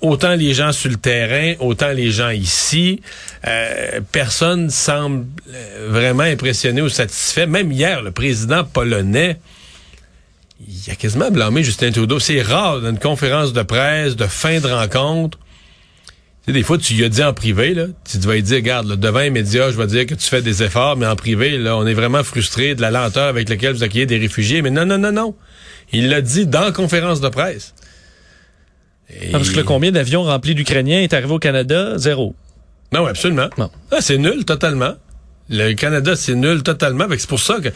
Autant 0.00 0.34
les 0.34 0.54
gens 0.54 0.72
sur 0.72 0.90
le 0.90 0.96
terrain, 0.96 1.54
autant 1.60 1.92
les 1.92 2.10
gens 2.10 2.30
ici. 2.30 3.00
Euh, 3.46 4.00
personne 4.10 4.68
semble 4.68 5.26
euh, 5.48 5.86
vraiment 5.88 6.24
impressionné 6.24 6.82
ou 6.82 6.88
satisfait. 6.88 7.46
Même 7.46 7.70
hier, 7.70 8.02
le 8.02 8.10
président 8.10 8.64
polonais, 8.64 9.38
il 10.66 10.90
a 10.90 10.96
quasiment 10.96 11.30
blâmé 11.30 11.62
Justin 11.62 11.92
Trudeau. 11.92 12.18
C'est 12.18 12.42
rare 12.42 12.80
dans 12.80 12.90
une 12.90 12.98
conférence 12.98 13.52
de 13.52 13.62
presse, 13.62 14.16
de 14.16 14.26
fin 14.26 14.58
de 14.58 14.66
rencontre. 14.66 15.38
Tu 15.38 16.46
sais, 16.46 16.52
des 16.52 16.64
fois, 16.64 16.76
tu 16.76 16.94
lui 16.94 17.04
as 17.04 17.08
dit 17.08 17.22
en 17.22 17.34
privé, 17.34 17.72
là, 17.72 17.86
tu 18.04 18.18
vas 18.18 18.34
lui 18.34 18.42
dire, 18.42 18.56
regarde, 18.56 18.98
devant 18.98 19.20
les 19.20 19.30
médias, 19.30 19.70
je 19.70 19.76
vais 19.76 19.86
dire 19.86 20.06
que 20.06 20.14
tu 20.14 20.28
fais 20.28 20.42
des 20.42 20.64
efforts, 20.64 20.96
mais 20.96 21.06
en 21.06 21.14
privé, 21.14 21.56
là, 21.56 21.76
on 21.76 21.86
est 21.86 21.94
vraiment 21.94 22.24
frustré 22.24 22.74
de 22.74 22.80
la 22.80 22.90
lenteur 22.90 23.28
avec 23.28 23.48
laquelle 23.48 23.74
vous 23.74 23.84
accueillez 23.84 24.06
des 24.06 24.18
réfugiés. 24.18 24.60
Mais 24.60 24.70
non, 24.70 24.84
non, 24.84 24.98
non, 24.98 25.12
non. 25.12 25.36
Il 25.92 26.08
l'a 26.08 26.20
dit 26.20 26.46
dans 26.46 26.62
la 26.62 26.72
conférence 26.72 27.20
de 27.20 27.28
presse. 27.28 27.74
Et... 29.10 29.30
Parce 29.30 29.50
que 29.50 29.56
le 29.56 29.64
combien 29.64 29.92
d'avions 29.92 30.22
remplis 30.22 30.54
d'Ukrainiens 30.54 31.00
est 31.00 31.12
arrivé 31.12 31.32
au 31.32 31.38
Canada? 31.38 31.98
Zéro. 31.98 32.34
Non, 32.92 33.06
absolument. 33.06 33.48
Non. 33.58 33.70
Ah, 33.90 34.00
c'est 34.00 34.18
nul, 34.18 34.44
totalement. 34.44 34.94
Le 35.50 35.74
Canada, 35.74 36.16
c'est 36.16 36.34
nul 36.34 36.62
totalement. 36.62 37.06
C'est 37.18 37.28
pour 37.28 37.40
ça 37.40 37.58
que... 37.60 37.68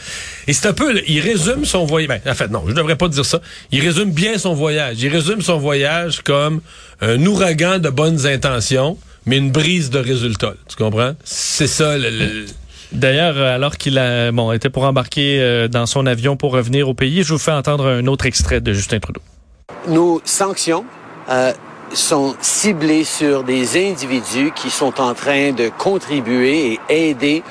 Et 0.46 0.52
c'est 0.52 0.68
un 0.68 0.73
peu... 0.73 0.99
Il 1.06 1.20
résume 1.20 1.64
son 1.64 1.85
voyage... 1.85 2.08
Ben, 2.08 2.20
en 2.30 2.35
fait, 2.35 2.49
non, 2.49 2.64
je 2.66 2.73
devrais 2.73 2.96
pas 2.96 3.08
dire 3.08 3.25
ça. 3.25 3.40
Il 3.70 3.80
résume 3.80 4.12
bien 4.12 4.38
son 4.38 4.54
voyage. 4.54 5.02
Il 5.02 5.08
résume 5.08 5.42
son 5.42 5.58
voyage 5.58 6.23
comme 6.23 6.61
un 7.00 7.25
ouragan 7.26 7.78
de 7.78 7.90
bonnes 7.90 8.26
intentions, 8.26 8.96
mais 9.26 9.37
une 9.37 9.50
brise 9.50 9.90
de 9.90 9.99
résultats. 9.99 10.54
Tu 10.68 10.76
comprends? 10.76 11.14
C'est 11.25 11.66
ça 11.66 11.99
le... 11.99 12.46
D'ailleurs, 12.93 13.37
euh, 13.37 13.55
alors 13.55 13.76
qu'il 13.76 13.99
était 14.55 14.71
pour 14.71 14.85
embarquer 14.85 15.40
euh, 15.40 15.69
dans 15.69 15.87
son 15.87 16.07
avion 16.07 16.37
pour 16.37 16.52
revenir 16.52 16.88
au 16.88 16.95
pays, 16.95 17.23
je 17.23 17.33
vous 17.33 17.38
fais 17.38 17.52
entendre 17.52 17.87
un 17.87 18.07
autre 18.07 18.26
extrait 18.26 18.61
de 18.61 18.73
Justin 18.73 19.00
Trudeau. 19.00 19.21
Nos 19.88 20.21
sanctions 20.25 20.85
euh, 21.28 21.52
sont 21.93 22.37
ciblées 22.40 23.05
sur 23.05 23.43
des 23.43 23.90
individus 23.90 24.52
qui 24.55 24.71
sont 24.71 25.00
en 25.00 25.14
train 25.14 25.52
de 25.52 25.69
contribuer 25.69 26.78
et 26.88 27.11
aider 27.11 27.43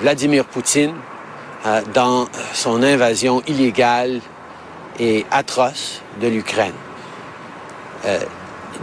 Vladimir 0.00 0.44
Poutine 0.44 0.94
dans 1.94 2.26
son 2.54 2.82
invasion 2.82 3.40
illégale 3.46 4.20
et 4.98 5.24
atroce 5.30 6.02
de 6.20 6.26
l'Ukraine. 6.26 6.74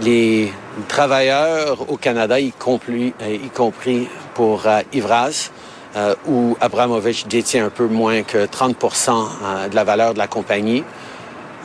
les 0.02 0.54
travailleurs 0.88 1.92
au 1.92 1.98
Canada, 1.98 2.40
y 2.40 2.54
compris, 2.54 3.14
y 3.30 3.50
compris 3.50 4.08
pour 4.34 4.66
Ivras, 4.94 5.52
euh, 5.96 6.16
où 6.28 6.56
Abramovich 6.62 7.28
détient 7.28 7.66
un 7.66 7.70
peu 7.70 7.88
moins 7.88 8.22
que 8.24 8.46
30% 8.46 9.10
euh, 9.12 9.68
de 9.70 9.76
la 9.76 9.84
valeur 9.84 10.14
de 10.14 10.20
la 10.20 10.28
compagnie, 10.28 10.84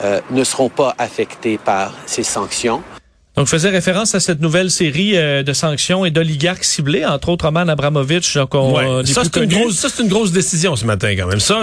euh, 0.02 0.20
ne 0.30 0.42
seront 0.44 0.70
pas 0.70 0.94
affectés 0.98 1.58
par 1.58 1.92
ces 2.06 2.22
sanctions. 2.22 2.82
Donc, 3.36 3.46
je 3.46 3.50
faisais 3.50 3.68
référence 3.68 4.14
à 4.14 4.20
cette 4.20 4.40
nouvelle 4.40 4.70
série 4.70 5.16
euh, 5.16 5.42
de 5.42 5.52
sanctions 5.52 6.04
et 6.04 6.12
d'oligarques 6.12 6.62
ciblés, 6.62 7.04
entre 7.04 7.30
autres 7.30 7.46
Roman 7.46 7.66
Abramovich. 7.66 8.36
Donc, 8.36 8.54
on, 8.54 9.04
ça, 9.04 9.22
c'est 9.24 9.42
une 9.42 9.50
grosse, 9.50 9.74
ça, 9.74 9.88
c'est 9.88 10.04
une 10.04 10.08
grosse 10.08 10.30
décision 10.30 10.76
ce 10.76 10.84
matin, 10.84 11.16
quand 11.16 11.26
même. 11.26 11.40
Ça, 11.40 11.60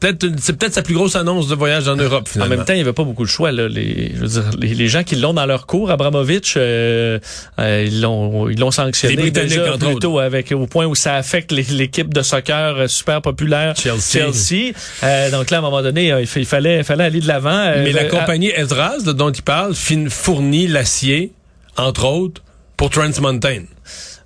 peut-être, 0.00 0.26
c'est 0.40 0.56
peut-être 0.56 0.72
sa 0.72 0.80
plus 0.80 0.94
grosse 0.94 1.14
annonce 1.14 1.46
de 1.46 1.54
voyage 1.54 1.88
en 1.88 1.96
Europe, 1.96 2.26
finalement. 2.26 2.54
En 2.54 2.56
même 2.56 2.64
temps, 2.64 2.72
il 2.72 2.76
n'y 2.76 2.82
avait 2.82 2.94
pas 2.94 3.04
beaucoup 3.04 3.24
de 3.24 3.28
choix, 3.28 3.52
là. 3.52 3.68
Les, 3.68 4.12
je 4.14 4.20
veux 4.20 4.28
dire, 4.28 4.50
les, 4.58 4.88
gens 4.88 5.02
qui 5.02 5.16
l'ont 5.16 5.34
dans 5.34 5.44
leur 5.44 5.66
cours, 5.66 5.90
Abramovich, 5.90 6.54
euh, 6.56 7.18
euh, 7.58 7.84
ils 7.86 8.00
l'ont, 8.00 8.48
ils 8.48 8.58
l'ont 8.58 8.70
sanctionné. 8.70 9.16
Les 9.16 9.30
déjà, 9.30 9.76
plutôt 9.76 10.18
avec, 10.18 10.52
au 10.52 10.66
point 10.66 10.86
où 10.86 10.94
ça 10.94 11.16
affecte 11.16 11.52
l'équipe 11.52 12.14
de 12.14 12.22
soccer 12.22 12.88
super 12.88 13.20
populaire. 13.20 13.74
Chelsea. 13.76 14.32
Chelsea. 14.32 15.30
donc 15.30 15.50
là, 15.50 15.58
à 15.58 15.60
un 15.60 15.62
moment 15.62 15.82
donné, 15.82 16.14
il, 16.18 16.46
fallait, 16.46 16.78
il 16.78 16.84
fallait 16.84 17.04
aller 17.04 17.20
de 17.20 17.28
l'avant. 17.28 17.72
Mais 17.76 17.92
la 17.92 18.04
compagnie 18.04 18.52
Ezras, 18.56 19.02
dont 19.04 19.30
il 19.30 19.42
parle, 19.42 19.74
fournit 20.08 20.66
la 20.66 20.86
entre 21.76 22.04
autres, 22.06 22.42
pour 22.76 22.90
Trans 22.90 23.20
Mountain. 23.20 23.64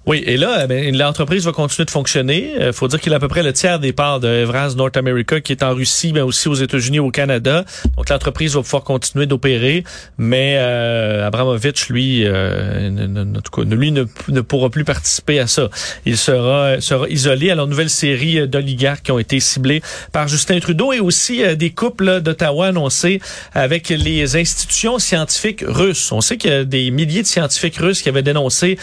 Oui, 0.09 0.23
et 0.25 0.39
là, 0.39 0.67
ben, 0.67 0.97
l'entreprise 0.97 1.45
va 1.45 1.53
continuer 1.53 1.85
de 1.85 1.91
fonctionner. 1.91 2.53
Il 2.57 2.63
euh, 2.63 2.73
faut 2.73 2.89
dire 2.89 2.99
qu'il 2.99 3.13
a 3.13 3.17
à 3.17 3.21
peu 3.21 3.29
près 3.29 3.43
le 3.43 3.53
tiers 3.53 3.79
des 3.79 3.93
parts 3.93 4.21
de 4.21 4.27
Evraz 4.27 4.75
North 4.75 4.97
America 4.97 5.39
qui 5.43 5.53
est 5.53 5.63
en 5.63 5.75
Russie, 5.75 6.15
mais 6.15 6.23
aussi 6.23 6.49
aux 6.49 6.55
États-Unis, 6.55 6.99
au 6.99 7.11
Canada. 7.11 7.67
Donc 7.95 8.09
l'entreprise 8.09 8.55
va 8.55 8.63
pouvoir 8.63 8.85
continuer 8.85 9.27
d'opérer, 9.27 9.85
mais 10.17 10.55
euh, 10.57 11.27
Abramovich, 11.27 11.91
lui, 11.91 12.23
euh, 12.25 13.35
en 13.37 13.41
tout 13.43 13.51
cas, 13.51 13.69
lui 13.69 13.93
ne, 13.93 14.05
ne, 14.29 14.41
pourra 14.41 14.71
plus 14.71 14.85
participer 14.85 15.41
à 15.41 15.47
ça. 15.47 15.69
Il 16.07 16.17
sera, 16.17 16.81
sera 16.81 17.07
isolé. 17.11 17.51
Alors 17.51 17.67
nouvelle 17.67 17.91
série 17.91 18.49
d'oligarques 18.49 19.03
qui 19.03 19.13
ont 19.13 19.19
été 19.19 19.41
ciblés 19.41 19.83
par 20.13 20.27
Justin 20.27 20.59
Trudeau 20.59 20.95
et 20.95 21.01
aussi 21.01 21.43
des 21.55 21.69
couples 21.69 22.23
d'Ottawa 22.23 22.69
annoncés 22.69 23.21
avec 23.53 23.91
les 23.91 24.37
institutions 24.37 24.99
scientifiques 24.99 25.65
russes. 25.67 26.13
On 26.13 26.23
sait 26.23 26.39
qu'il 26.39 26.51
y 26.51 26.55
a 26.55 26.65
des 26.65 26.91
milliers 26.91 27.21
de 27.21 27.27
scientifiques 27.27 27.77
russes 27.77 28.01
qui 28.01 28.09
avaient 28.09 28.23
dénoncé 28.23 28.79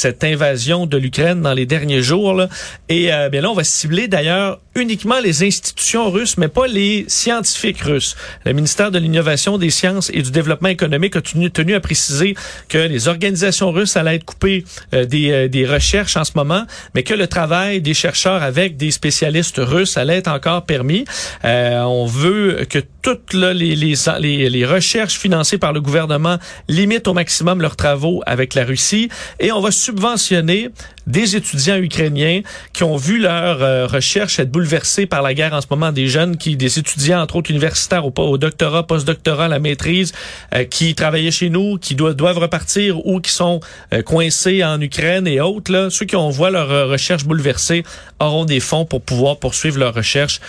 cette 0.00 0.24
invasion 0.24 0.86
de 0.86 0.96
l'Ukraine 0.96 1.42
dans 1.42 1.52
les 1.52 1.66
derniers 1.66 2.02
jours. 2.02 2.42
Et 2.88 3.12
euh, 3.12 3.28
bien 3.28 3.42
là, 3.42 3.50
on 3.50 3.54
va 3.54 3.64
cibler 3.64 4.08
d'ailleurs 4.08 4.58
uniquement 4.74 5.20
les 5.20 5.42
institutions 5.42 6.10
russes, 6.10 6.38
mais 6.38 6.48
pas 6.48 6.66
les 6.66 7.04
scientifiques 7.08 7.82
russes. 7.82 8.16
Le 8.46 8.52
ministère 8.52 8.90
de 8.90 8.98
l'Innovation, 8.98 9.58
des 9.58 9.70
Sciences 9.70 10.10
et 10.14 10.22
du 10.22 10.30
Développement 10.30 10.68
économique 10.68 11.16
a 11.16 11.20
tenu, 11.20 11.50
tenu 11.50 11.74
à 11.74 11.80
préciser 11.80 12.34
que 12.68 12.78
les 12.78 13.08
organisations 13.08 13.72
russes 13.72 13.96
allaient 13.96 14.16
être 14.16 14.24
coupées 14.24 14.64
euh, 14.94 15.04
des, 15.04 15.30
euh, 15.30 15.48
des 15.48 15.66
recherches 15.66 16.16
en 16.16 16.24
ce 16.24 16.32
moment, 16.34 16.64
mais 16.94 17.02
que 17.02 17.14
le 17.14 17.26
travail 17.26 17.80
des 17.80 17.94
chercheurs 17.94 18.42
avec 18.42 18.76
des 18.76 18.90
spécialistes 18.90 19.58
russes 19.58 19.96
allait 19.96 20.18
être 20.18 20.28
encore 20.28 20.64
permis. 20.64 21.04
Euh, 21.44 21.82
on 21.82 22.06
veut 22.06 22.66
que 22.68 22.78
toutes 23.02 23.32
les, 23.32 23.76
les 23.76 24.66
recherches 24.66 25.18
financées 25.18 25.58
par 25.58 25.72
le 25.72 25.80
gouvernement 25.80 26.38
limitent 26.68 27.08
au 27.08 27.14
maximum 27.14 27.60
leurs 27.60 27.76
travaux 27.76 28.22
avec 28.26 28.54
la 28.54 28.64
Russie. 28.64 29.08
Et 29.38 29.52
on 29.52 29.60
va 29.60 29.70
subventionner 29.70 30.70
des 31.06 31.36
étudiants 31.36 31.76
ukrainiens 31.76 32.42
qui 32.72 32.84
ont 32.84 32.96
vu 32.96 33.18
leur 33.18 33.62
euh, 33.62 33.86
recherche 33.86 34.38
être 34.38 34.50
bouleversée 34.50 35.06
par 35.06 35.22
la 35.22 35.34
guerre 35.34 35.54
en 35.54 35.60
ce 35.60 35.66
moment, 35.70 35.92
des 35.92 36.06
jeunes 36.06 36.36
qui, 36.36 36.56
des 36.56 36.78
étudiants 36.78 37.20
entre 37.20 37.36
autres 37.36 37.50
universitaires 37.50 38.06
au, 38.06 38.12
au 38.16 38.38
doctorat, 38.38 38.86
postdoctorat, 38.86 39.48
la 39.48 39.58
maîtrise, 39.58 40.12
euh, 40.54 40.64
qui 40.64 40.94
travaillaient 40.94 41.30
chez 41.30 41.50
nous, 41.50 41.78
qui 41.78 41.94
doivent, 41.94 42.14
doivent 42.14 42.38
repartir 42.38 43.06
ou 43.06 43.20
qui 43.20 43.30
sont 43.30 43.60
euh, 43.92 44.02
coincés 44.02 44.64
en 44.64 44.80
Ukraine 44.80 45.26
et 45.26 45.40
autres. 45.40 45.72
Là, 45.72 45.90
ceux 45.90 46.06
qui 46.06 46.16
ont 46.16 46.30
voit 46.30 46.50
leur 46.50 46.88
recherche 46.88 47.24
bouleversée 47.24 47.84
auront 48.18 48.44
des 48.44 48.60
fonds 48.60 48.84
pour 48.84 49.00
pouvoir 49.00 49.38
poursuivre 49.38 49.78
leur 49.78 49.94
recherche 49.94 50.40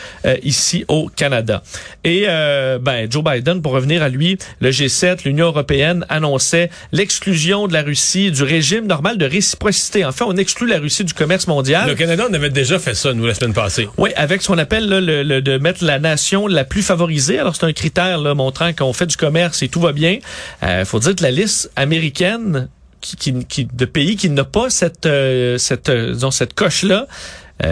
ici 0.43 0.83
au 0.87 1.07
Canada. 1.07 1.63
Et 2.03 2.25
ben 2.25 3.09
Joe 3.09 3.23
Biden, 3.23 3.61
pour 3.61 3.71
revenir 3.71 4.03
à 4.03 4.09
lui, 4.09 4.37
le 4.59 4.71
G7, 4.71 5.23
l'Union 5.25 5.47
européenne 5.47 6.05
annonçait 6.09 6.69
l'exclusion 6.91 7.67
de 7.67 7.73
la 7.73 7.81
Russie 7.81 8.31
du 8.31 8.43
régime 8.43 8.87
normal 8.87 9.17
de 9.17 9.25
réciprocité. 9.25 10.03
En 10.03 10.11
exclut 10.41 10.67
la 10.67 10.79
Russie 10.79 11.03
du 11.03 11.13
commerce 11.13 11.47
mondial. 11.47 11.87
Le 11.87 11.95
Canada, 11.95 12.25
on 12.29 12.33
avait 12.33 12.49
déjà 12.49 12.79
fait 12.79 12.95
ça, 12.95 13.13
nous, 13.13 13.25
la 13.25 13.33
semaine 13.33 13.53
passée. 13.53 13.87
Oui, 13.97 14.11
avec 14.15 14.41
ce 14.41 14.47
qu'on 14.47 14.57
appelle 14.57 14.89
le, 14.89 15.41
de 15.41 15.57
mettre 15.57 15.83
la 15.83 15.99
nation 15.99 16.47
la 16.47 16.65
plus 16.65 16.81
favorisée. 16.81 17.39
Alors, 17.39 17.55
c'est 17.55 17.65
un 17.65 17.73
critère 17.73 18.17
là, 18.17 18.33
montrant 18.33 18.73
qu'on 18.73 18.93
fait 18.93 19.05
du 19.05 19.17
commerce 19.17 19.61
et 19.63 19.69
tout 19.69 19.79
va 19.79 19.93
bien. 19.93 20.19
Il 20.61 20.67
euh, 20.67 20.85
faut 20.85 20.99
dire 20.99 21.15
que 21.15 21.23
la 21.23 21.31
liste 21.31 21.71
américaine 21.75 22.67
qui, 22.99 23.45
qui, 23.45 23.65
de 23.65 23.85
pays 23.85 24.15
qui 24.15 24.29
n'a 24.29 24.43
pas 24.43 24.69
cette, 24.69 25.05
euh, 25.05 25.57
cette, 25.57 25.89
euh, 25.89 26.13
disons, 26.13 26.31
cette 26.31 26.53
coche-là, 26.53 27.07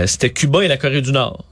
c'était 0.06 0.30
Cuba 0.30 0.64
et 0.64 0.68
la 0.68 0.78
Corée 0.78 1.02
du 1.02 1.12
Nord. 1.12 1.44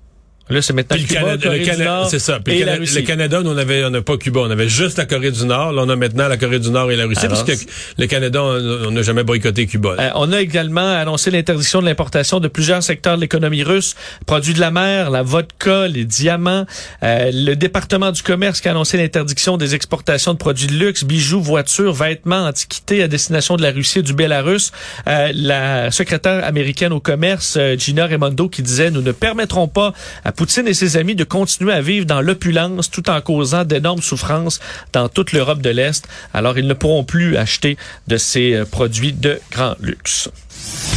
Là, 0.49 0.61
c'est 0.61 0.73
maintenant 0.73 0.97
Cuba, 0.97 1.19
Canada, 1.19 1.53
le 1.53 1.65
Canada, 1.65 2.07
c'est 2.09 2.19
ça. 2.19 2.39
Puis 2.39 2.63
le, 2.63 2.77
le, 2.79 3.01
Canada, 3.01 3.41
nous, 3.43 3.51
on 3.51 3.57
avait, 3.57 3.83
on 3.83 3.89
n'a 3.89 4.01
pas 4.01 4.17
Cuba, 4.17 4.41
on 4.41 4.49
avait 4.49 4.69
juste 4.69 4.97
la 4.97 5.05
Corée 5.05 5.31
du 5.31 5.45
Nord. 5.45 5.73
Là, 5.73 5.83
on 5.85 5.89
a 5.89 5.95
maintenant 5.97 6.27
la 6.29 6.37
Corée 6.37 6.59
du 6.59 6.71
Nord 6.71 6.89
et 6.89 6.95
la 6.95 7.05
Russie, 7.05 7.27
parce 7.27 7.43
que 7.43 7.51
le 7.97 8.07
Canada, 8.07 8.41
on 8.41 8.91
n'a 8.91 9.01
jamais 9.01 9.23
boycotté 9.23 9.67
Cuba. 9.67 9.95
Euh, 9.99 10.09
on 10.15 10.31
a 10.31 10.39
également 10.39 10.93
annoncé 10.93 11.31
l'interdiction 11.31 11.81
de 11.81 11.85
l'importation 11.85 12.39
de 12.39 12.47
plusieurs 12.47 12.81
secteurs 12.81 13.17
de 13.17 13.21
l'économie 13.21 13.63
russe, 13.63 13.95
produits 14.25 14.53
de 14.53 14.61
la 14.61 14.71
mer, 14.71 15.09
la 15.09 15.21
vodka, 15.21 15.87
les 15.87 16.05
diamants. 16.05 16.65
Euh, 17.03 17.29
le 17.33 17.55
département 17.55 18.11
du 18.11 18.21
commerce 18.21 18.61
qui 18.61 18.69
a 18.69 18.71
annoncé 18.71 18.97
l'interdiction 18.97 19.57
des 19.57 19.75
exportations 19.75 20.31
de 20.33 20.37
produits 20.37 20.67
de 20.67 20.75
luxe, 20.75 21.03
bijoux, 21.03 21.41
voitures, 21.41 21.93
vêtements, 21.93 22.45
antiquités 22.45 23.03
à 23.03 23.09
destination 23.09 23.57
de 23.57 23.63
la 23.63 23.71
Russie 23.71 23.99
et 23.99 24.03
du 24.03 24.13
Bélarus. 24.13 24.71
Euh, 25.07 25.31
la 25.33 25.91
secrétaire 25.91 26.45
américaine 26.45 26.93
au 26.93 27.01
commerce, 27.01 27.57
Gina 27.77 28.05
Raimondo, 28.05 28.47
qui 28.47 28.61
disait, 28.61 28.91
nous 28.91 29.01
ne 29.01 29.11
permettrons 29.11 29.67
pas 29.67 29.93
à 30.23 30.31
Poutine 30.37 30.67
et 30.67 30.75
ses 30.75 30.97
amis 30.97 31.15
de 31.15 31.23
continuer 31.23 31.73
à 31.73 31.81
vivre 31.81 32.05
dans 32.05 32.21
l'opulence 32.21 32.91
tout 32.91 33.09
en 33.09 33.19
causant 33.21 33.65
d'énormes 33.65 34.03
souffrances 34.03 34.59
dans 34.93 35.09
toute 35.09 35.31
l'Europe 35.31 35.61
de 35.63 35.71
l'Est. 35.71 36.07
Alors, 36.31 36.59
ils 36.59 36.67
ne 36.67 36.75
pourront 36.75 37.03
plus 37.03 37.35
acheter 37.37 37.75
de 38.07 38.17
ces 38.17 38.53
euh, 38.53 38.63
produits 38.63 39.13
de 39.13 39.39
grand 39.51 39.75
luxe. 39.81 40.29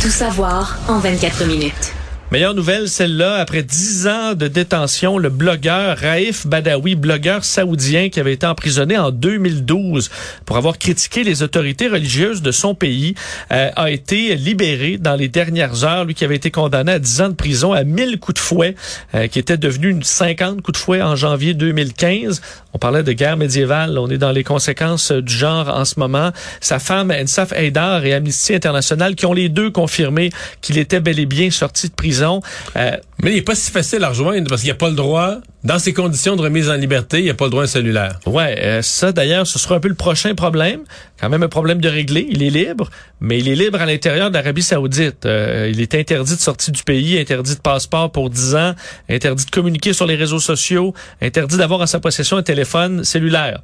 Tout 0.02 0.10
savoir 0.10 0.78
en 0.88 0.98
24 0.98 1.46
minutes. 1.46 1.94
Meilleure 2.32 2.54
nouvelle, 2.54 2.88
celle-là, 2.88 3.38
après 3.38 3.64
dix 3.64 4.06
ans 4.06 4.34
de 4.34 4.46
détention, 4.46 5.18
le 5.18 5.30
blogueur 5.30 5.96
Raif 5.96 6.46
Badawi, 6.46 6.94
blogueur 6.94 7.42
saoudien 7.42 8.08
qui 8.08 8.20
avait 8.20 8.34
été 8.34 8.46
emprisonné 8.46 8.96
en 8.96 9.10
2012 9.10 10.10
pour 10.46 10.56
avoir 10.56 10.78
critiqué 10.78 11.24
les 11.24 11.42
autorités 11.42 11.88
religieuses 11.88 12.40
de 12.40 12.52
son 12.52 12.76
pays, 12.76 13.16
euh, 13.50 13.70
a 13.74 13.90
été 13.90 14.36
libéré 14.36 14.96
dans 14.96 15.16
les 15.16 15.26
dernières 15.26 15.82
heures. 15.82 16.04
Lui 16.04 16.14
qui 16.14 16.24
avait 16.24 16.36
été 16.36 16.52
condamné 16.52 16.92
à 16.92 16.98
10 17.00 17.20
ans 17.20 17.28
de 17.30 17.34
prison 17.34 17.72
à 17.72 17.82
1000 17.82 18.20
coups 18.20 18.34
de 18.34 18.38
fouet, 18.38 18.76
euh, 19.16 19.26
qui 19.26 19.40
était 19.40 19.56
devenu 19.56 19.88
une 19.88 20.04
50 20.04 20.62
coups 20.62 20.78
de 20.78 20.84
fouet 20.84 21.02
en 21.02 21.16
janvier 21.16 21.54
2015. 21.54 22.42
On 22.74 22.78
parlait 22.78 23.02
de 23.02 23.12
guerre 23.12 23.38
médiévale. 23.38 23.98
On 23.98 24.08
est 24.08 24.18
dans 24.18 24.30
les 24.30 24.44
conséquences 24.44 25.10
du 25.10 25.34
genre 25.34 25.68
en 25.68 25.84
ce 25.84 25.98
moment. 25.98 26.30
Sa 26.60 26.78
femme, 26.78 27.10
Ensaf 27.10 27.50
Haidar 27.50 28.04
et 28.04 28.14
Amnesty 28.14 28.54
International, 28.54 29.16
qui 29.16 29.26
ont 29.26 29.32
les 29.32 29.48
deux 29.48 29.72
confirmé 29.72 30.30
qu'il 30.60 30.78
était 30.78 31.00
bel 31.00 31.18
et 31.18 31.26
bien 31.26 31.50
sorti 31.50 31.88
de 31.88 31.94
prison 31.94 32.19
euh, 32.22 32.90
mais 33.22 33.30
il 33.30 33.34
n'est 33.36 33.42
pas 33.42 33.54
si 33.54 33.70
facile 33.70 34.02
à 34.04 34.08
rejoindre 34.08 34.48
parce 34.48 34.62
qu'il 34.62 34.68
n'y 34.68 34.72
a 34.72 34.76
pas 34.76 34.88
le 34.88 34.94
droit, 34.94 35.36
dans 35.64 35.78
ces 35.78 35.92
conditions 35.92 36.36
de 36.36 36.42
remise 36.42 36.70
en 36.70 36.74
liberté, 36.74 37.18
il 37.18 37.24
n'y 37.24 37.30
a 37.30 37.34
pas 37.34 37.44
le 37.44 37.50
droit 37.50 37.62
à 37.62 37.64
un 37.64 37.68
cellulaire. 37.68 38.18
Ouais, 38.26 38.58
euh, 38.58 38.82
ça 38.82 39.12
d'ailleurs, 39.12 39.46
ce 39.46 39.58
sera 39.58 39.76
un 39.76 39.80
peu 39.80 39.88
le 39.88 39.94
prochain 39.94 40.34
problème. 40.34 40.80
Quand 41.20 41.28
même 41.28 41.42
un 41.42 41.48
problème 41.48 41.80
de 41.80 41.88
régler. 41.88 42.26
Il 42.30 42.42
est 42.42 42.50
libre, 42.50 42.88
mais 43.20 43.38
il 43.38 43.48
est 43.48 43.54
libre 43.54 43.80
à 43.80 43.86
l'intérieur 43.86 44.30
d'Arabie 44.30 44.62
Saoudite. 44.62 45.26
Euh, 45.26 45.70
il 45.70 45.80
est 45.80 45.94
interdit 45.94 46.34
de 46.34 46.40
sortir 46.40 46.72
du 46.72 46.82
pays, 46.82 47.18
interdit 47.18 47.54
de 47.54 47.60
passeport 47.60 48.10
pour 48.10 48.30
10 48.30 48.54
ans, 48.54 48.74
interdit 49.08 49.44
de 49.44 49.50
communiquer 49.50 49.92
sur 49.92 50.06
les 50.06 50.16
réseaux 50.16 50.40
sociaux, 50.40 50.94
interdit 51.20 51.58
d'avoir 51.58 51.80
en 51.80 51.86
sa 51.86 52.00
possession 52.00 52.36
un 52.36 52.42
téléphone 52.42 53.04
cellulaire. 53.04 53.60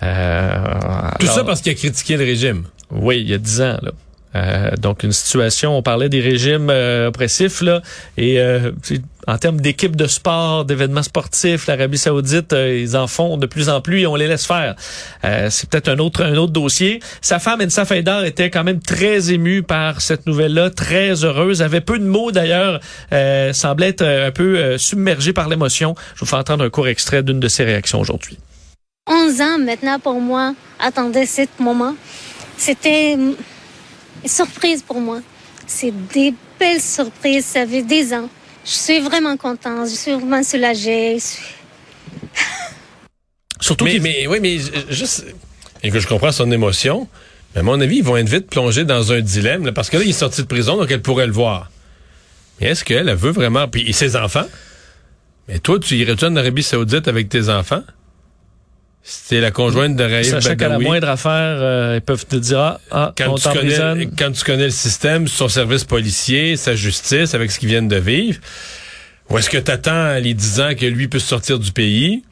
Tout 0.00 1.26
ça 1.26 1.44
parce 1.44 1.62
qu'il 1.62 1.72
a 1.72 1.74
critiqué 1.74 2.16
le 2.16 2.24
régime. 2.24 2.64
Oui, 2.90 3.20
il 3.20 3.30
y 3.30 3.34
a 3.34 3.38
10 3.38 3.60
ans. 3.62 3.78
Là. 3.82 3.90
Euh, 4.34 4.70
donc 4.80 5.02
une 5.02 5.12
situation, 5.12 5.76
on 5.76 5.82
parlait 5.82 6.08
des 6.08 6.20
régimes 6.20 6.68
euh, 6.70 7.08
oppressifs 7.08 7.60
là, 7.60 7.82
et 8.16 8.40
euh, 8.40 8.72
en 9.26 9.38
termes 9.38 9.60
d'équipes 9.60 9.96
de 9.96 10.06
sport, 10.06 10.64
d'événements 10.64 11.02
sportifs, 11.02 11.66
l'Arabie 11.66 11.98
Saoudite, 11.98 12.52
ils 12.52 12.96
en 12.96 13.06
font 13.06 13.36
de 13.36 13.46
plus 13.46 13.68
en 13.68 13.80
plus 13.80 14.00
et 14.00 14.06
on 14.06 14.16
les 14.16 14.26
laisse 14.26 14.44
faire. 14.46 14.74
c'est 15.48 15.70
peut-être 15.70 15.88
un 15.88 15.98
autre 15.98 16.22
un 16.22 16.36
autre 16.36 16.52
dossier. 16.52 17.00
Sa 17.22 17.38
femme 17.38 17.62
Ensa 17.62 17.86
Faidar 17.86 18.24
était 18.24 18.50
quand 18.50 18.64
même 18.64 18.80
très 18.80 19.32
émue 19.32 19.62
par 19.62 20.02
cette 20.02 20.26
nouvelle-là, 20.26 20.68
très 20.68 21.24
heureuse, 21.24 21.62
avait 21.62 21.80
peu 21.80 21.98
de 21.98 22.04
mots 22.04 22.32
d'ailleurs, 22.32 22.80
semblait 23.52 23.88
être 23.88 24.04
un 24.04 24.30
peu 24.30 24.76
submergée 24.76 25.32
par 25.32 25.48
l'émotion. 25.48 25.94
Je 26.16 26.20
vous 26.20 26.26
fais 26.26 26.36
entendre 26.36 26.64
un 26.64 26.70
court 26.70 26.88
extrait 26.88 27.22
d'une 27.22 27.40
de 27.40 27.48
ses 27.48 27.64
réactions 27.64 28.00
aujourd'hui. 28.00 28.36
11 29.08 29.40
ans 29.40 29.58
maintenant 29.58 29.98
pour 29.98 30.20
moi, 30.20 30.54
attendais 30.78 31.24
ce 31.24 31.42
moment. 31.60 31.94
C'était 32.58 33.16
surprise 34.28 34.82
pour 34.82 35.00
moi. 35.00 35.20
C'est 35.66 35.92
des 36.12 36.34
belles 36.58 36.80
surprises. 36.80 37.44
Ça 37.46 37.66
fait 37.66 37.82
des 37.82 38.12
ans. 38.12 38.28
Je 38.64 38.70
suis 38.70 39.00
vraiment 39.00 39.36
contente. 39.36 39.88
Je 39.88 39.94
suis 39.94 40.12
vraiment 40.12 40.42
soulagée. 40.42 41.18
Surtout 43.60 43.84
mais, 43.84 43.98
mais, 43.98 44.26
oui, 44.26 44.40
mais 44.40 44.58
juste, 44.90 45.24
et 45.82 45.90
que 45.90 46.00
je 46.00 46.06
comprends 46.08 46.32
son 46.32 46.50
émotion, 46.50 47.08
mais 47.54 47.60
à 47.60 47.62
mon 47.62 47.80
avis, 47.80 47.98
ils 47.98 48.04
vont 48.04 48.16
être 48.16 48.28
vite 48.28 48.48
plongés 48.48 48.84
dans 48.84 49.12
un 49.12 49.20
dilemme, 49.20 49.72
parce 49.72 49.90
que 49.90 49.98
là, 49.98 50.02
il 50.02 50.10
est 50.10 50.12
sorti 50.12 50.42
de 50.42 50.46
prison, 50.46 50.76
donc 50.76 50.90
elle 50.90 51.02
pourrait 51.02 51.26
le 51.26 51.32
voir. 51.32 51.70
Mais 52.60 52.68
est-ce 52.68 52.84
qu'elle 52.84 53.14
veut 53.14 53.30
vraiment, 53.30 53.68
puis 53.68 53.92
ses 53.92 54.16
enfants? 54.16 54.46
Mais 55.48 55.58
toi, 55.58 55.78
tu 55.78 55.96
irais-tu 55.96 56.24
en 56.24 56.36
Arabie 56.36 56.62
Saoudite 56.62 57.06
avec 57.06 57.28
tes 57.28 57.48
enfants? 57.48 57.82
C'est 59.06 59.42
la 59.42 59.50
conjointe 59.50 59.96
de 59.96 60.02
Raïf 60.02 60.30
Sachant 60.30 60.56
qu'à 60.56 60.68
la 60.68 60.78
moindre 60.78 61.10
affaire, 61.10 61.58
euh, 61.60 61.96
ils 61.96 62.00
peuvent 62.00 62.24
te 62.24 62.36
dire 62.36 62.58
ah, 62.58 62.80
ah 62.90 63.14
quand, 63.16 63.34
tu 63.34 63.48
connais, 63.50 64.08
quand 64.18 64.32
tu 64.32 64.44
connais 64.44 64.64
le 64.64 64.70
système, 64.70 65.28
son 65.28 65.48
service 65.48 65.84
policier, 65.84 66.56
sa 66.56 66.74
justice, 66.74 67.34
avec 67.34 67.50
ce 67.50 67.58
qu'ils 67.58 67.68
viennent 67.68 67.88
de 67.88 67.98
vivre, 67.98 68.40
ou 69.28 69.36
est-ce 69.36 69.50
que 69.50 69.58
tu 69.58 69.70
attends 69.70 70.14
les 70.14 70.32
10 70.32 70.60
ans 70.60 70.74
que 70.74 70.86
lui 70.86 71.08
puisse 71.08 71.24
sortir 71.24 71.58
du 71.58 71.70
pays? 71.70 72.22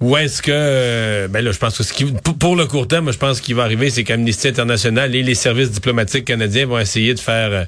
Ou 0.00 0.16
est-ce 0.16 0.40
que, 0.40 0.50
euh, 0.50 1.28
ben 1.28 1.44
là, 1.44 1.52
je 1.52 1.58
pense 1.58 1.76
que 1.76 1.84
ce 1.84 1.92
qui, 1.92 2.06
pour 2.06 2.56
le 2.56 2.66
court 2.66 2.88
terme, 2.88 3.12
je 3.12 3.18
pense 3.18 3.42
qu'il 3.42 3.54
va 3.54 3.64
arriver, 3.64 3.90
c'est 3.90 4.02
qu'Amnesty 4.02 4.48
International 4.48 5.14
et 5.14 5.22
les 5.22 5.34
services 5.34 5.70
diplomatiques 5.70 6.24
canadiens 6.24 6.66
vont 6.66 6.78
essayer 6.78 7.12
de 7.12 7.20
faire 7.20 7.52
euh, 7.52 7.64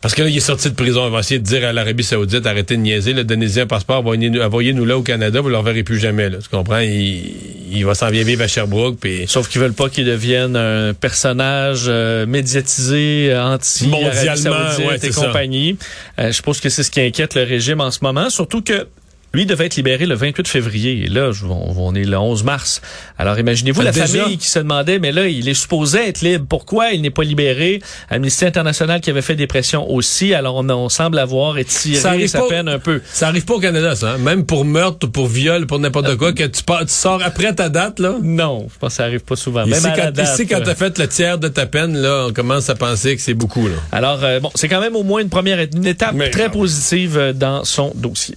parce 0.00 0.14
que 0.14 0.22
là, 0.22 0.28
il 0.28 0.36
est 0.36 0.40
sorti 0.40 0.68
de 0.68 0.74
prison. 0.74 1.02
On 1.02 1.10
va 1.10 1.20
essayer 1.20 1.38
de 1.38 1.44
dire 1.44 1.66
à 1.66 1.72
l'Arabie 1.72 2.04
Saoudite, 2.04 2.46
arrêtez 2.46 2.76
de 2.76 2.82
niaiser, 2.82 3.12
le 3.12 3.24
donnez 3.24 3.58
un 3.58 3.66
passeport, 3.66 4.04
envoyez-nous 4.06 4.84
là 4.84 4.98
au 4.98 5.02
Canada, 5.02 5.40
vous 5.40 5.50
ne 5.50 5.56
le 5.56 5.62
verrez 5.62 5.82
plus 5.82 5.98
jamais. 5.98 6.30
Là. 6.30 6.38
Tu 6.42 6.48
comprends? 6.48 6.80
Il, 6.80 7.84
va 7.84 7.94
s'en 7.94 8.10
vivre 8.10 8.42
à 8.42 8.48
Sherbrooke. 8.48 8.98
Pis... 9.00 9.24
Sauf 9.26 9.48
qu'ils 9.48 9.60
veulent 9.60 9.72
pas 9.72 9.88
qu'il 9.88 10.04
devienne 10.04 10.56
un 10.56 10.94
personnage 10.94 11.84
euh, 11.88 12.26
médiatisé, 12.26 13.28
euh, 13.30 13.44
anti 13.44 13.88
Mondialement, 13.88 14.76
ouais, 14.78 14.98
et 15.02 15.10
compagnie. 15.10 15.76
Euh, 16.18 16.32
je 16.32 16.42
pense 16.42 16.60
que 16.60 16.68
c'est 16.68 16.82
ce 16.82 16.90
qui 16.90 17.00
inquiète 17.00 17.34
le 17.34 17.42
régime 17.42 17.80
en 17.80 17.90
ce 17.90 17.98
moment. 18.02 18.30
Surtout 18.30 18.62
que 18.62 18.86
lui 19.36 19.46
devait 19.46 19.66
être 19.66 19.76
libéré 19.76 20.06
le 20.06 20.14
28 20.14 20.48
février. 20.48 21.04
Et 21.04 21.08
là, 21.08 21.30
on, 21.48 21.94
est 21.94 22.04
le 22.04 22.18
11 22.18 22.42
mars. 22.44 22.80
Alors 23.18 23.38
imaginez-vous 23.38 23.82
la 23.82 23.92
famille 23.92 24.38
qui 24.38 24.48
se 24.48 24.58
demandait, 24.58 24.98
mais 24.98 25.12
là, 25.12 25.28
il 25.28 25.48
est 25.48 25.54
supposé 25.54 26.08
être 26.08 26.22
libre. 26.22 26.46
Pourquoi 26.48 26.92
il 26.92 27.02
n'est 27.02 27.10
pas 27.10 27.22
libéré? 27.22 27.82
Amnesty 28.08 28.46
International 28.46 29.00
qui 29.00 29.10
avait 29.10 29.22
fait 29.22 29.36
des 29.36 29.46
pressions 29.46 29.88
aussi. 29.90 30.34
Alors 30.34 30.56
on, 30.56 30.88
semble 30.88 31.18
avoir 31.18 31.58
étiré 31.58 32.26
sa 32.26 32.42
peine 32.42 32.68
un 32.68 32.78
peu. 32.78 33.02
Ça 33.12 33.28
arrive 33.28 33.44
pas 33.44 33.54
au 33.54 33.60
Canada, 33.60 33.94
ça. 33.94 34.12
Hein? 34.12 34.18
Même 34.18 34.46
pour 34.46 34.64
meurtre, 34.64 35.06
pour 35.06 35.26
viol, 35.26 35.66
pour 35.66 35.78
n'importe 35.78 36.16
quoi, 36.16 36.32
que 36.32 36.44
tu, 36.44 36.62
tu, 36.62 36.74
sors 36.86 37.22
après 37.22 37.54
ta 37.54 37.68
date, 37.68 38.00
là? 38.00 38.16
Non, 38.22 38.68
je 38.72 38.78
pense 38.78 38.90
que 38.90 38.96
ça 38.96 39.04
arrive 39.04 39.20
pas 39.20 39.36
souvent. 39.36 39.66
Même 39.66 39.82
quand, 39.82 40.12
date, 40.12 40.28
ici, 40.32 40.46
quand 40.46 40.60
t'as 40.64 40.74
fait 40.74 40.98
le 40.98 41.08
tiers 41.08 41.38
de 41.38 41.48
ta 41.48 41.66
peine, 41.66 41.96
là, 41.96 42.26
on 42.28 42.32
commence 42.32 42.70
à 42.70 42.74
penser 42.74 43.16
que 43.16 43.22
c'est 43.22 43.34
beaucoup, 43.34 43.68
là. 43.68 43.74
Alors, 43.92 44.20
euh, 44.22 44.40
bon, 44.40 44.50
c'est 44.54 44.68
quand 44.68 44.80
même 44.80 44.96
au 44.96 45.02
moins 45.02 45.20
une 45.20 45.28
première 45.28 45.58
une 45.60 45.86
étape 45.86 46.16
très 46.30 46.50
positive 46.50 47.18
euh, 47.18 47.32
dans 47.32 47.64
son 47.64 47.92
dossier. 47.94 48.36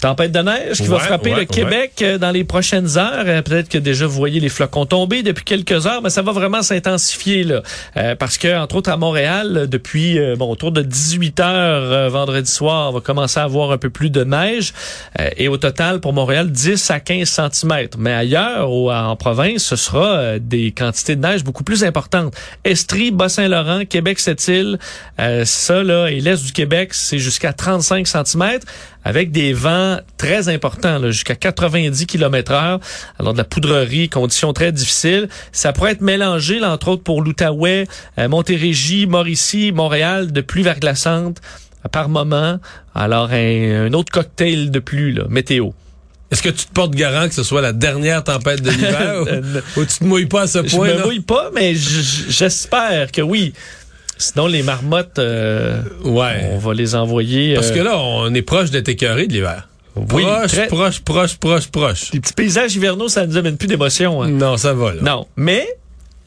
Tempête 0.00 0.30
de 0.30 0.40
neige 0.40 0.76
qui 0.76 0.88
va 0.88 0.98
frapper 0.98 1.34
le 1.34 1.46
Québec 1.46 1.92
euh, 2.02 2.18
dans 2.18 2.30
les 2.30 2.44
prochaines 2.44 2.98
heures. 2.98 3.24
Euh, 3.26 3.40
peut-être 3.40 3.68
que 3.70 3.78
déjà 3.78 4.06
vous 4.06 4.16
voyez 4.16 4.40
les 4.40 4.50
flocons 4.50 4.84
tomber 4.84 5.22
depuis 5.22 5.44
quelques 5.44 5.86
heures, 5.86 6.02
mais 6.02 6.10
ça 6.10 6.20
va 6.20 6.32
vraiment 6.32 6.62
s'intensifier 6.62 7.44
là, 7.44 7.62
euh, 7.96 8.14
parce 8.14 8.36
que 8.36 8.58
entre 8.58 8.76
autres 8.76 8.90
à 8.90 8.98
Montréal, 8.98 9.66
depuis 9.70 10.18
bon 10.36 10.50
autour 10.50 10.70
de 10.70 10.82
18 10.82 11.40
heures 11.40 12.10
vendredi 12.10 12.50
soir, 12.50 12.90
on 12.90 12.92
va 12.92 13.00
commencer 13.00 13.40
à 13.40 13.44
avoir 13.44 13.70
un 13.70 13.78
peu 13.78 13.88
plus 13.88 14.10
de 14.10 14.24
neige 14.24 14.72
et 15.36 15.48
au 15.48 15.56
total 15.56 16.00
pour 16.00 16.12
Montréal 16.12 16.50
10 16.50 16.90
à 16.90 17.00
15 17.00 17.28
cm. 17.28 17.88
Mais 17.98 18.12
ailleurs 18.12 18.70
ou 18.70 18.90
en 18.90 19.16
province, 19.16 19.62
ce 19.62 19.76
sera 19.76 20.38
des 20.38 20.72
quantités 20.72 21.16
de 21.16 21.26
neige 21.26 21.42
beaucoup 21.42 21.64
plus 21.64 21.84
importantes. 21.84 22.34
Estrie, 22.64 23.10
Bas-Saint-Laurent, 23.10 23.84
Québec, 23.86 24.18
cette 24.18 24.46
île, 24.48 24.78
ça 25.44 25.82
là 25.82 26.08
et 26.08 26.20
l'est 26.20 26.44
du 26.44 26.52
Québec, 26.52 26.92
c'est 26.92 27.18
jusqu'à 27.18 27.52
35 27.52 28.06
cm 28.06 28.60
avec 29.06 29.30
des 29.30 29.52
vents 29.52 30.00
très 30.16 30.48
importants, 30.48 31.00
jusqu'à 31.12 31.36
90 31.36 32.06
km 32.06 32.50
heure. 32.50 32.80
Alors 33.20 33.34
de 33.34 33.38
la 33.38 33.44
poudrerie, 33.44 34.08
conditions 34.08 34.52
très 34.52 34.72
difficiles. 34.72 35.28
Ça 35.52 35.72
pourrait 35.72 35.92
être 35.92 36.00
mélangé, 36.00 36.58
là, 36.58 36.72
entre 36.72 36.88
autres 36.88 37.04
pour 37.04 37.22
l'Outaouais, 37.22 37.86
euh, 38.18 38.28
Montérégie, 38.28 39.06
Mauricie, 39.06 39.70
Montréal, 39.70 40.32
de 40.32 40.40
pluie 40.40 40.64
verglaçante 40.64 41.40
par 41.92 42.08
moment. 42.08 42.58
Alors 42.96 43.30
un, 43.30 43.92
autre 43.92 44.10
cocktail 44.10 44.72
de 44.72 44.80
pluie, 44.80 45.12
là, 45.12 45.22
météo. 45.28 45.70
Est-ce 46.32 46.42
que 46.42 46.48
tu 46.48 46.66
te 46.66 46.72
portes 46.72 46.96
garant 46.96 47.28
que 47.28 47.34
ce 47.34 47.44
soit 47.44 47.62
la 47.62 47.72
dernière 47.72 48.24
tempête 48.24 48.60
de 48.60 48.70
l'hiver 48.70 49.22
ou, 49.76 49.84
tu 49.84 49.98
te 49.98 50.04
mouilles 50.04 50.26
pas 50.26 50.42
à 50.42 50.46
ce 50.48 50.58
point? 50.58 50.88
Je 50.88 50.94
me 50.94 51.04
mouille 51.04 51.20
pas, 51.20 51.52
mais 51.54 51.76
j'espère 51.76 53.12
que 53.12 53.22
oui. 53.22 53.52
Sinon, 54.18 54.46
les 54.46 54.62
marmottes, 54.62 55.18
euh, 55.18 55.82
ouais. 56.04 56.50
on 56.52 56.58
va 56.58 56.74
les 56.74 56.94
envoyer. 56.94 57.54
Parce 57.54 57.70
que 57.70 57.80
euh, 57.80 57.84
là, 57.84 57.98
on 57.98 58.32
est 58.34 58.42
proche 58.42 58.70
d'être 58.70 58.88
écœuré 58.88 59.26
de 59.26 59.32
l'hiver. 59.32 59.68
Oui, 59.94 60.22
proche, 60.22 60.68
proche, 60.68 61.00
proche, 61.00 61.36
proche, 61.36 61.68
proche. 61.68 62.12
Les 62.12 62.20
petits 62.20 62.32
paysages 62.32 62.74
hivernaux, 62.76 63.08
ça 63.08 63.22
ne 63.22 63.32
nous 63.32 63.36
amène 63.36 63.56
plus 63.56 63.68
d'émotion. 63.68 64.22
Hein. 64.22 64.28
Non, 64.28 64.56
ça 64.56 64.72
va. 64.74 64.94
Là. 64.94 65.02
Non, 65.02 65.26
mais 65.36 65.66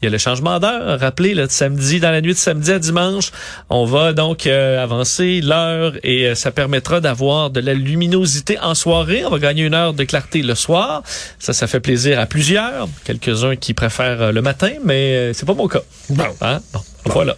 il 0.02 0.06
y 0.06 0.08
a 0.08 0.12
le 0.12 0.17
changement 0.17 0.60
d'heure. 0.60 0.99
Rappelez, 0.99 1.34
là, 1.34 1.47
de 1.47 1.52
samedi, 1.52 1.99
dans 1.99 2.12
la 2.12 2.21
nuit 2.21 2.34
de 2.34 2.38
samedi 2.38 2.71
à 2.71 2.80
dimanche, 2.80 3.32
on 3.69 3.86
va 3.86 4.13
donc 4.13 4.45
euh, 4.45 4.82
avancer 4.82 5.41
l'heure 5.41 5.93
et 6.04 6.34
ça 6.36 6.52
permettra 6.52 7.02
d'avoir 7.02 7.49
de 7.49 7.60
la 7.60 7.73
luminosité 7.73 8.58
en 8.60 8.75
soirée. 8.75 9.23
On 9.25 9.30
va 9.30 9.39
gagner 9.39 9.63
une 9.63 9.73
heure 9.73 9.93
de 9.93 10.04
clarté 10.04 10.41
le 10.41 10.56
soir. 10.56 11.04
Ça, 11.38 11.54
ça 11.54 11.67
fait 11.67 11.80
plaisir 11.80 12.19
à 12.19 12.28
plusieurs. 12.28 12.88
Quelques-uns 13.04 13.56
qui 13.56 13.73
préfèrent 13.73 14.32
le 14.32 14.41
matin, 14.41 14.71
mais 14.84 15.34
c'est 15.34 15.45
pas 15.45 15.56
mon 15.56 15.67
cas. 15.67 15.82
Bon. 16.10 16.23
Hein? 16.41 16.60
bon. 16.71 16.82
voilà. 17.06 17.36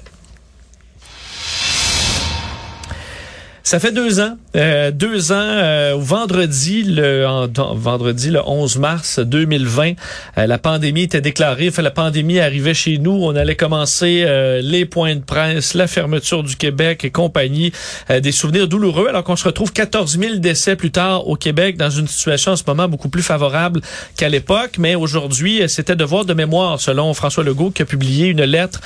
Ça 3.72 3.80
fait 3.80 3.94
deux 3.94 4.20
ans, 4.20 4.38
euh, 4.58 4.92
deux 4.92 5.32
ans 5.32 5.36
euh, 5.40 5.96
vendredi, 5.98 6.84
le 6.84 7.26
en- 7.26 7.48
en- 7.58 7.74
vendredi 7.74 8.30
le 8.30 8.42
11 8.46 8.78
mars 8.80 9.20
2020, 9.20 9.94
euh, 10.38 10.46
la 10.46 10.58
pandémie 10.58 11.04
était 11.04 11.22
déclarée. 11.22 11.70
Enfin, 11.70 11.82
la 11.82 11.90
pandémie 11.90 12.42
arrivait 12.42 12.74
chez 12.74 12.98
nous. 12.98 13.14
On 13.14 13.34
allait 13.34 13.56
commencer 13.56 14.26
euh, 14.28 14.60
les 14.62 14.84
points 14.84 15.16
de 15.16 15.22
presse, 15.22 15.74
la 15.74 15.88
fermeture 15.88 16.44
du 16.44 16.58
Québec 16.58 17.06
et 17.06 17.12
compagnie. 17.12 17.72
Euh, 18.10 18.20
des 18.20 18.34
souvenirs 18.34 18.68
douloureux. 18.68 19.08
Alors 19.08 19.24
qu'on 19.24 19.38
se 19.38 19.46
retrouve 19.46 19.72
14 19.72 20.20
000 20.20 20.36
décès 20.40 20.76
plus 20.76 20.92
tard 20.92 21.30
au 21.30 21.38
Québec 21.38 21.78
dans 21.78 21.90
une 21.90 22.10
situation 22.10 22.52
en 22.52 22.56
ce 22.58 22.64
moment 22.68 22.90
beaucoup 22.90 23.08
plus 23.08 23.24
favorable 23.24 23.80
qu'à 24.18 24.28
l'époque. 24.28 24.72
Mais 24.80 24.96
aujourd'hui, 24.96 25.62
euh, 25.62 25.70
c'était 25.70 25.96
devoir 25.96 26.26
de 26.26 26.34
mémoire 26.34 26.82
selon 26.82 27.14
François 27.14 27.46
Legault 27.46 27.72
qui 27.72 27.84
a 27.84 27.86
publié 27.86 28.28
une 28.28 28.44
lettre 28.44 28.82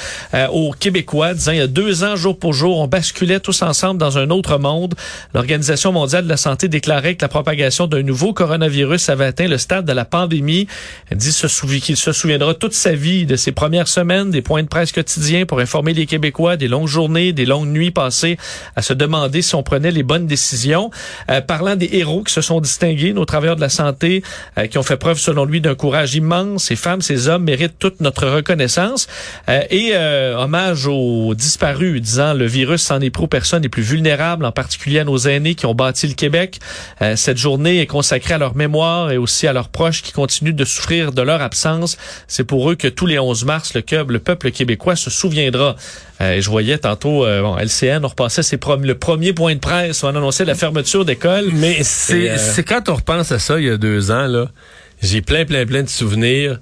aux 0.54 0.74
Québécois 0.80 1.34
disant 1.34 1.54
il 1.54 1.58
y 1.58 1.62
a 1.62 1.66
deux 1.66 2.04
ans, 2.04 2.16
jour 2.16 2.38
pour 2.38 2.54
jour, 2.54 2.78
on 2.78 2.86
basculait 2.88 3.40
tous 3.40 3.64
ensemble 3.64 4.00
dans 4.00 4.20
un 4.20 4.30
autre 4.30 4.60
monde. 4.60 4.75
L'Organisation 5.34 5.92
mondiale 5.92 6.26
de 6.26 6.30
la 6.30 6.38
santé 6.38 6.68
déclarait 6.68 7.16
que 7.16 7.22
la 7.22 7.30
propagation 7.30 7.88
d'un 7.88 8.04
nouveau 8.04 8.34
coronavirus 8.34 9.10
avait 9.10 9.26
atteint 9.26 9.48
le 9.48 9.58
stade 9.58 9.86
de 9.86 9.94
la 9.94 10.06
pandémie. 10.06 10.68
Elle 11.10 11.18
dit 11.18 11.32
qu'il 11.82 11.98
se 11.98 12.12
souviendra 12.12 12.54
toute 12.54 12.74
sa 12.74 12.94
vie 12.94 13.26
de 13.26 13.36
ses 13.36 13.52
premières 13.52 13.88
semaines, 13.88 14.32
des 14.32 14.42
points 14.42 14.64
de 14.64 14.68
presse 14.68 14.92
quotidiens 14.92 15.46
pour 15.46 15.60
informer 15.60 15.94
les 15.94 16.06
Québécois, 16.06 16.58
des 16.58 16.68
longues 16.68 16.88
journées, 16.88 17.34
des 17.34 17.46
longues 17.46 17.68
nuits 17.68 17.92
passées 17.92 18.38
à 18.76 18.82
se 18.82 18.94
demander 18.94 19.42
si 19.42 19.56
on 19.56 19.64
prenait 19.64 19.92
les 19.92 20.04
bonnes 20.04 20.28
décisions. 20.28 20.92
Euh, 21.30 21.42
parlant 21.42 21.76
des 21.76 21.90
héros 21.94 22.24
qui 22.24 22.34
se 22.34 22.42
sont 22.42 22.62
distingués, 22.62 23.14
nos 23.14 23.26
travailleurs 23.26 23.56
de 23.56 23.62
la 23.62 23.70
santé, 23.70 24.24
euh, 24.58 24.68
qui 24.68 24.78
ont 24.78 24.84
fait 24.84 24.98
preuve, 24.98 25.20
selon 25.20 25.46
lui, 25.46 25.62
d'un 25.62 25.76
courage 25.76 26.16
immense. 26.16 26.66
Ces 26.66 26.76
femmes, 26.76 27.02
ces 27.02 27.28
hommes 27.28 27.44
méritent 27.44 27.80
toute 27.80 28.02
notre 28.02 28.28
reconnaissance. 28.28 29.08
Euh, 29.50 29.62
et 29.70 29.92
euh, 29.94 30.38
hommage 30.38 30.88
aux 30.88 31.34
disparus, 31.36 32.02
disant 32.02 32.34
le 32.34 32.46
virus 32.46 32.82
s'en 32.82 33.00
est 33.02 33.10
pris 33.10 33.24
aux 33.24 33.28
personnes 33.28 33.64
les 33.64 33.70
plus 33.70 33.84
vulnérables, 33.84 34.46
en 34.46 34.52
particulier 34.52 34.65
à 35.00 35.04
nos 35.04 35.18
aînés 35.18 35.56
qui 35.56 35.66
ont 35.66 35.74
bâti 35.74 36.08
le 36.08 36.14
Québec. 36.14 36.60
Euh, 37.02 37.16
cette 37.16 37.38
journée 37.38 37.82
est 37.82 37.88
consacrée 37.88 38.36
à 38.36 38.38
leur 38.38 38.56
mémoire 38.56 39.12
et 39.12 39.18
aussi 39.18 39.48
à 39.48 39.54
leurs 39.54 39.70
proches 39.70 40.02
qui 40.02 40.12
continuent 40.12 40.56
de 40.56 40.66
souffrir 40.66 41.12
de 41.12 41.22
leur 41.22 41.42
absence. 41.42 41.98
C'est 42.28 42.44
pour 42.44 42.70
eux 42.70 42.76
que 42.76 42.88
tous 42.88 43.06
les 43.06 43.20
11 43.20 43.46
mars, 43.46 43.74
le, 43.74 43.84
le 44.08 44.20
peuple 44.20 44.52
québécois 44.52 44.96
se 44.96 45.10
souviendra. 45.10 45.76
Euh, 46.22 46.34
et 46.34 46.42
je 46.42 46.50
voyais 46.50 46.78
tantôt, 46.78 47.26
euh, 47.26 47.42
bon, 47.42 47.58
LCN, 47.58 48.04
on 48.04 48.08
repassait 48.08 48.44
ses 48.44 48.58
le 48.82 48.96
premier 48.96 49.34
point 49.34 49.54
de 49.54 49.60
presse, 49.60 50.04
où 50.04 50.06
on 50.06 50.10
annonçait 50.10 50.46
la 50.46 50.56
fermeture 50.56 51.06
d'école. 51.06 51.50
Mais 51.54 51.80
euh, 51.82 52.38
c'est 52.38 52.64
quand 52.64 52.90
on 52.90 52.96
repense 52.96 53.32
à 53.32 53.40
ça 53.40 53.60
il 53.60 53.66
y 53.66 53.70
a 53.70 53.78
deux 53.78 54.12
ans, 54.12 54.28
là, 54.28 54.48
j'ai 55.02 55.22
plein, 55.22 55.46
plein, 55.46 55.66
plein 55.66 55.84
de 55.84 55.90
souvenirs. 55.90 56.60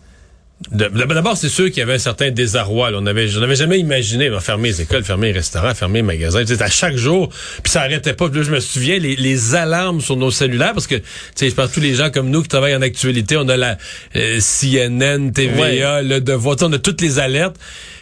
D'abord, 0.72 1.38
c'est 1.38 1.50
sûr 1.50 1.66
qu'il 1.68 1.78
y 1.78 1.82
avait 1.82 1.94
un 1.96 2.00
certain 2.00 2.32
désarroi. 2.32 2.92
là. 2.92 2.98
On 3.02 3.06
avait, 3.06 3.28
je 3.28 3.40
n'avais 3.40 3.56
jamais 3.56 3.80
imaginé 3.80 4.30
ben, 4.30 4.40
fermer 4.40 4.70
les 4.70 4.82
écoles, 4.82 5.04
fermer 5.04 5.28
les 5.28 5.34
restaurants, 5.34 5.74
fermer 5.76 6.00
les 6.00 6.04
magasins. 6.04 6.44
Tu 6.46 6.56
sais, 6.56 6.64
à 6.64 6.70
chaque 6.70 6.96
jour, 6.96 7.30
puis 7.62 7.72
ça 7.72 7.82
arrêtait 7.82 8.14
pas. 8.14 8.30
Puis 8.30 8.40
là, 8.40 8.46
je 8.46 8.52
me 8.52 8.60
souviens 8.60 8.98
les, 8.98 9.16
les 9.16 9.56
alarmes 9.56 10.02
sur 10.02 10.16
nos 10.16 10.32
cellulaires 10.32 10.74
parce 10.74 10.88
que, 10.88 10.96
tu 10.96 11.04
sais, 11.36 11.50
je 11.50 11.56
pense 11.56 11.70
que 11.70 11.76
tous 11.76 11.82
les 11.82 11.96
gens 11.96 12.10
comme 12.10 12.30
nous 12.30 12.42
qui 12.42 12.48
travaillent 12.48 12.76
en 12.76 12.82
actualité, 12.82 13.38
on 13.38 13.48
a 13.50 13.58
la 13.58 13.78
euh, 14.16 14.40
CNN, 14.40 15.32
TVA, 15.32 16.02
le 16.02 16.20
Devoir, 16.22 16.56
on 16.62 16.74
a 16.74 16.80
toutes 16.80 17.02
les 17.02 17.20
alertes. 17.20 17.56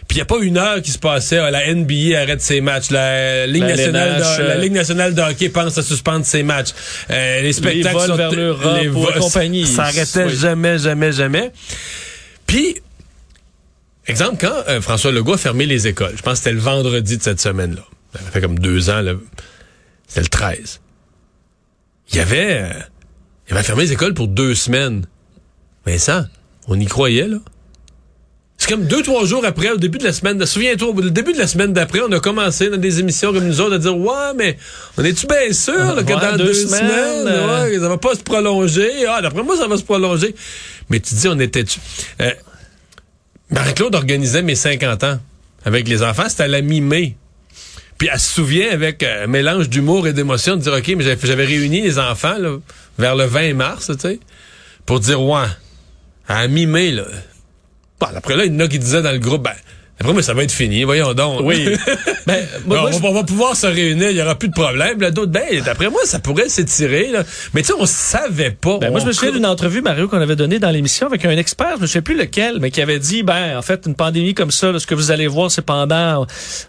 Puis 0.08 0.18
il 0.18 0.20
n'y 0.20 0.22
a 0.24 0.26
pas 0.26 0.40
une 0.42 0.58
heure 0.58 0.82
qui 0.82 0.92
se 0.92 0.98
passait. 1.00 1.38
ah, 1.38 1.52
la 1.52 1.74
NBA 1.74 2.20
arrête 2.20 2.42
ses 2.42 2.60
matchs. 2.60 2.90
La 2.92 3.48
Ligue, 3.48 3.62
La 3.64 3.70
nationale, 3.70 4.10
LNH, 4.18 4.38
de, 4.38 4.44
la 4.44 4.50
euh, 4.50 4.58
Ligue 4.58 4.74
nationale 4.74 5.16
de 5.16 5.22
hockey 5.22 5.48
pense 5.50 5.78
à 5.78 5.84
suspendre 5.84 6.26
ses 6.26 6.44
matchs. 6.44 6.70
Euh, 7.10 7.42
les 7.42 7.54
spectacles 7.54 7.96
vols 7.96 8.08
sont- 8.08 8.16
vers 8.18 8.32
l'Europe 8.32 8.78
les 8.82 8.88
vols- 8.90 9.20
compagnie. 9.20 9.66
Ça 9.76 9.84
arrêtait 9.84 10.26
Oui. 10.26 10.36
jamais, 10.36 10.78
jamais, 10.80 11.12
jamais. 11.14 11.52
Puis, 12.52 12.76
exemple, 14.08 14.36
quand 14.42 14.52
euh, 14.68 14.82
François 14.82 15.14
Legault 15.14 15.36
a 15.36 15.38
fermé 15.38 15.66
les 15.66 15.88
écoles, 15.88 16.12
je 16.18 16.22
pense 16.22 16.34
que 16.34 16.38
c'était 16.40 16.52
le 16.52 16.60
vendredi 16.60 17.18
de 17.18 17.24
cette 17.24 17.40
semaine-là. 17.40 17.86
Ça 18.14 18.20
fait 18.30 18.42
comme 18.42 18.60
deux 18.60 18.90
ans, 18.90 19.00
là. 19.00 19.14
C'était 20.06 20.20
le 20.20 20.28
13. 20.28 20.82
Il 22.10 22.18
y 22.18 22.20
avait... 22.20 22.60
euh, 22.62 22.74
il 23.48 23.54
avait 23.54 23.64
fermé 23.64 23.84
les 23.84 23.94
écoles 23.94 24.14
pour 24.14 24.28
deux 24.28 24.54
semaines. 24.54 25.06
Vincent, 25.86 26.26
on 26.68 26.78
y 26.78 26.88
croyait, 26.88 27.30
là. 27.30 27.38
C'est 28.58 28.70
comme 28.70 28.84
deux, 28.86 29.02
trois 29.02 29.24
jours 29.26 29.46
après, 29.46 29.72
au 29.72 29.78
début 29.78 29.98
de 29.98 30.04
la 30.04 30.12
semaine, 30.12 30.46
souviens-toi, 30.46 30.90
au 30.90 31.02
début 31.10 31.32
de 31.32 31.38
la 31.40 31.48
semaine 31.48 31.72
d'après, 31.72 32.02
on 32.02 32.12
a 32.12 32.20
commencé 32.20 32.70
dans 32.70 32.78
des 32.78 33.00
émissions 33.00 33.32
comme 33.32 33.48
nous 33.48 33.62
autres 33.62 33.76
à 33.76 33.80
dire, 33.80 33.98
ouais, 33.98 34.34
mais 34.36 34.58
on 34.98 35.06
est-tu 35.06 35.26
bien 35.26 35.54
sûr 35.54 35.96
là, 35.96 36.04
que 36.04 36.14
Ouais, 36.14 36.20
dans 36.22 36.38
deux 36.38 36.44
deux, 36.48 36.54
semaines, 36.54 36.80
semaines, 36.82 37.28
euh, 37.28 37.64
ouais, 37.64 37.80
ça 37.80 37.88
va 37.88 37.98
pas 37.98 38.14
se 38.14 38.22
prolonger? 38.22 39.06
Ah, 39.08 39.22
d'après 39.22 39.42
moi, 39.42 39.56
ça 39.56 39.68
va 39.68 39.78
se 39.78 39.84
prolonger. 39.84 40.36
Mais 40.90 41.00
tu 41.00 41.16
dis, 41.16 41.28
on 41.28 41.40
était... 41.40 41.66
Euh, 42.22 42.32
Marie-Claude 43.50 43.96
organisait 43.96 44.42
mes 44.42 44.56
50 44.56 45.04
ans 45.04 45.20
avec 45.66 45.88
les 45.88 46.04
enfants, 46.04 46.28
c'était 46.30 46.44
à 46.44 46.48
la 46.48 46.62
mi-mai. 46.62 47.16
Puis 47.98 48.10
elle 48.12 48.20
se 48.20 48.34
souvient 48.34 48.72
avec 48.72 49.04
euh, 49.04 49.26
un 49.26 49.28
mélange 49.28 49.70
d'humour 49.70 50.08
et 50.08 50.14
d'émotion 50.14 50.56
de 50.56 50.62
dire, 50.62 50.74
OK, 50.74 50.88
mais 50.98 51.04
j'avais- 51.04 51.46
réuni 51.46 51.82
les 51.82 52.00
enfants 52.00 52.36
vers 52.98 53.16
le 53.16 53.26
20 53.26 53.54
mars, 53.54 53.92
tu 53.94 54.00
sais, 54.00 54.20
pour 54.86 55.00
dire, 55.00 55.22
ouais, 55.22 55.46
à 56.28 56.48
mi-mai, 56.48 56.92
là. 56.92 57.04
Bon, 58.00 58.08
après 58.16 58.36
là, 58.36 58.46
il 58.46 58.54
y 58.54 58.56
en 58.56 58.60
a 58.62 58.68
qui 58.68 58.80
disaient 58.80 59.02
dans 59.04 59.12
le 59.12 59.20
groupe, 59.20 59.44
ben, 59.44 59.54
après 60.02 60.14
moi, 60.14 60.22
ça 60.22 60.34
va 60.34 60.44
être 60.44 60.52
fini, 60.52 60.84
voyons 60.84 61.14
donc. 61.14 61.42
Oui. 61.44 61.66
ben, 62.28 62.46
moi, 62.66 62.82
moi, 62.82 62.90
on, 62.90 62.92
je- 62.92 63.02
va, 63.02 63.08
on 63.10 63.14
va 63.14 63.24
pouvoir 63.24 63.56
se 63.56 63.68
réunir, 63.68 64.10
il 64.10 64.18
y 64.18 64.22
aura 64.22 64.36
plus 64.36 64.50
de 64.50 64.54
problème. 64.54 65.00
D'autres, 65.12 65.32
ben, 65.32 65.62
d'après 65.66 65.90
moi, 65.90 66.02
ça 66.06 66.20
pourrait 66.20 66.50
s'étirer. 66.50 67.08
Là. 67.12 67.24
Mais 67.54 67.62
tu 67.62 67.68
sais, 67.68 67.74
on 67.80 67.86
savait 67.86 68.52
pas. 68.52 68.78
Ben, 68.80 68.92
moi, 68.92 69.00
je 69.00 69.06
me 69.06 69.12
souviens 69.12 69.32
d'une 69.32 69.46
entrevue, 69.46 69.82
Mario, 69.82 70.08
qu'on 70.08 70.22
avait 70.22 70.36
donnée 70.36 70.60
dans 70.60 70.70
l'émission 70.70 71.08
avec 71.08 71.24
un 71.26 71.38
expert, 71.38 71.76
je 71.78 71.84
ne 71.84 71.88
sais 71.88 72.02
plus 72.02 72.18
lequel, 72.18 72.58
mais 72.60 72.72
qui 72.72 72.82
avait 72.82 73.00
dit, 73.00 73.24
ben, 73.24 73.58
en 73.58 73.62
fait, 73.62 73.84
une 73.86 73.96
pandémie 73.96 74.34
comme 74.34 74.52
ça, 74.52 74.72
là, 74.72 74.80
ce 74.80 74.88
que 74.88 74.96
vous 74.96 75.12
allez 75.12 75.28
voir, 75.28 75.52
c'est 75.52 75.62
pendant 75.62 76.26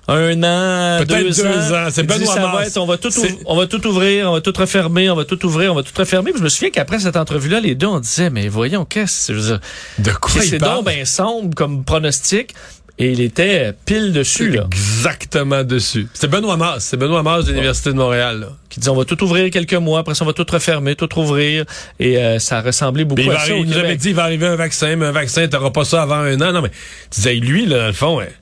un 0.08 0.42
an, 0.42 1.04
deux, 1.04 1.30
deux 1.30 1.72
ans. 1.72 1.88
C'est 1.90 2.04
Benoît 2.04 2.34
ça 2.34 2.46
va 2.46 2.66
être, 2.66 2.76
on 2.78 2.86
va 2.86 2.96
tout, 2.98 3.10
on 3.46 3.56
va 3.56 3.66
tout 3.66 3.86
ouvrir, 3.86 4.30
on 4.30 4.34
va 4.34 4.40
tout 4.40 4.52
refermer, 4.56 5.10
on 5.10 5.16
va 5.16 5.24
tout 5.24 5.44
ouvrir, 5.46 5.72
on 5.72 5.76
va 5.76 5.82
tout 5.82 5.92
refermer. 5.96 6.32
Puis 6.32 6.38
je 6.38 6.44
me 6.44 6.48
souviens 6.48 6.70
qu'après 6.70 6.98
cette 7.00 7.16
entrevue-là, 7.16 7.60
les 7.60 7.74
deux, 7.74 7.86
on 7.86 8.00
disait, 8.00 8.30
mais 8.30 8.48
voyons, 8.48 8.84
qu'est-ce 8.84 9.32
que 9.32 10.02
De 10.02 10.10
quoi 10.12 10.42
c'est 10.42 10.58
donc 10.58 10.84
ben 10.84 11.04
sombre 11.04 11.54
comme 11.54 11.84
pronostic. 11.84 12.54
Et 12.98 13.10
il 13.10 13.20
était 13.20 13.72
pile 13.86 14.12
dessus, 14.12 14.50
là. 14.50 14.66
Exactement 14.70 15.64
dessus. 15.64 16.06
C'est 16.12 16.28
Benoît 16.28 16.56
Mars. 16.56 16.84
C'est 16.84 16.96
Benoît 16.96 17.22
Mars 17.22 17.46
de 17.46 17.52
l'Université 17.52 17.90
de 17.90 17.96
Montréal. 17.96 18.40
Là. 18.40 18.48
Qui 18.68 18.80
dit, 18.80 18.88
on 18.88 18.94
va 18.94 19.04
tout 19.04 19.22
ouvrir 19.24 19.50
quelques 19.50 19.74
mois, 19.74 20.00
après 20.00 20.14
ça, 20.14 20.24
on 20.24 20.26
va 20.26 20.34
tout 20.34 20.46
refermer, 20.48 20.94
tout 20.94 21.08
rouvrir. 21.12 21.64
Et 21.98 22.18
euh, 22.18 22.38
ça 22.38 22.60
ressemblait 22.60 23.04
beaucoup 23.04 23.30
à 23.30 23.38
ça 23.38 23.54
il 23.54 23.66
nous 23.66 23.76
avait 23.76 23.96
dit 23.96 24.10
il 24.10 24.14
va 24.14 24.24
arriver 24.24 24.46
un 24.46 24.56
vaccin, 24.56 24.94
mais 24.96 25.06
un 25.06 25.12
vaccin, 25.12 25.48
t'auras 25.48 25.70
pas 25.70 25.84
ça 25.84 26.02
avant 26.02 26.16
un 26.16 26.40
an. 26.42 26.52
Non, 26.52 26.62
mais 26.62 26.70
tu 26.70 27.20
disais, 27.20 27.34
lui, 27.34 27.66
là, 27.66 27.78
dans 27.78 27.86
le 27.86 27.92
fond, 27.92 28.18
ouais, 28.18 28.32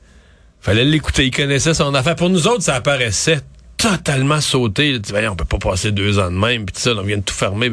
fallait 0.61 0.85
l'écouter. 0.85 1.27
Il 1.27 1.31
connaissait 1.31 1.75
son 1.75 1.95
affaire. 1.95 2.17
Pour 2.17 2.29
nous 2.29 2.49
autres, 2.49 2.63
ça 2.63 2.75
apparaissait 2.75 3.41
totalement 3.77 4.41
sauté. 4.41 4.93
Tu 4.95 5.13
dis, 5.13 5.13
on 5.29 5.37
peut 5.37 5.45
pas 5.45 5.59
passer 5.59 5.93
deux 5.93 6.19
ans 6.19 6.31
de 6.31 6.37
même, 6.37 6.67
puis 6.67 6.75
tout 6.75 6.81
ça, 6.81 6.93
on 6.93 7.03
vient 7.03 7.19
de 7.19 7.23
tout 7.23 7.35
fermer. 7.35 7.71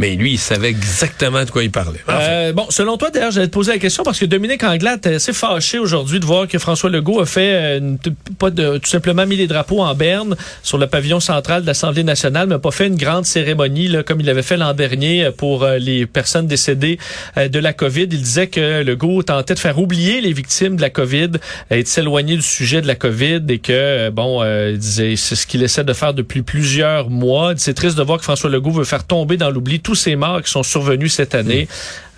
Mais 0.00 0.14
lui, 0.14 0.34
il 0.34 0.38
savait 0.38 0.68
exactement 0.68 1.44
de 1.44 1.50
quoi 1.50 1.64
il 1.64 1.72
parlait. 1.72 1.98
Enfin, 2.06 2.18
Euh, 2.20 2.52
bon, 2.52 2.66
selon 2.70 2.96
toi, 2.96 3.10
d'ailleurs, 3.10 3.32
j'allais 3.32 3.48
te 3.48 3.52
poser 3.52 3.72
la 3.72 3.78
question 3.78 4.04
parce 4.04 4.18
que 4.20 4.26
Dominique 4.26 4.62
Anglade 4.62 5.04
est 5.06 5.16
assez 5.16 5.32
fâché 5.32 5.80
aujourd'hui 5.80 6.20
de 6.20 6.24
voir 6.24 6.46
que 6.46 6.56
François 6.60 6.88
Legault 6.88 7.20
a 7.20 7.26
fait 7.26 7.52
euh, 7.52 7.78
une- 7.78 7.98
pas 8.38 8.50
de, 8.50 8.78
tout 8.78 8.88
simplement 8.88 9.26
mis 9.26 9.34
les 9.34 9.48
drapeaux 9.48 9.80
en 9.82 9.92
berne 9.96 10.36
sur 10.62 10.78
le 10.78 10.86
pavillon 10.86 11.18
central 11.18 11.62
de 11.62 11.66
l'Assemblée 11.66 12.04
nationale, 12.04 12.46
mais 12.46 12.58
pas 12.60 12.70
fait 12.70 12.86
une 12.86 12.96
grande 12.96 13.26
cérémonie 13.26 13.88
là, 13.88 14.04
comme 14.04 14.20
il 14.20 14.30
avait 14.30 14.42
fait 14.42 14.56
l'an 14.56 14.72
dernier 14.72 15.24
euh, 15.24 15.32
pour 15.32 15.64
euh, 15.64 15.78
les 15.78 16.06
personnes 16.06 16.46
décédées 16.46 16.98
de 17.36 17.58
la 17.58 17.72
COVID. 17.72 18.02
Il 18.02 18.22
disait 18.22 18.46
que 18.46 18.82
Legault 18.84 19.24
tentait 19.24 19.54
de 19.54 19.58
faire 19.58 19.80
oublier 19.80 20.20
les 20.20 20.32
victimes 20.32 20.76
de 20.76 20.80
la 20.80 20.90
COVID 20.90 21.30
et 21.72 21.82
de 21.82 21.88
s'éloigner 21.88 22.36
du 22.36 22.42
sujet 22.42 22.80
de 22.82 22.86
la 22.86 22.94
COVID 22.94 23.40
et 23.48 23.58
que, 23.58 24.10
bon, 24.10 24.42
euh, 24.44 24.70
il 24.74 24.78
disait 24.78 25.16
c'est 25.16 25.34
ce 25.34 25.44
qu'il 25.44 25.64
essaie 25.64 25.82
de 25.82 25.92
faire 25.92 26.14
depuis 26.14 26.42
plusieurs 26.42 27.10
mois. 27.10 27.54
C'est 27.56 27.74
triste 27.74 27.98
de 27.98 28.02
voir 28.04 28.18
que 28.18 28.24
François 28.24 28.48
Legault 28.48 28.70
veut 28.70 28.84
faire 28.84 29.04
tomber 29.04 29.36
dans 29.36 29.50
l'oubli 29.50 29.80
tous 29.88 29.94
ces 29.94 30.16
morts 30.16 30.42
qui 30.42 30.50
sont 30.50 30.62
survenus 30.62 31.14
cette 31.14 31.34
année. 31.34 31.66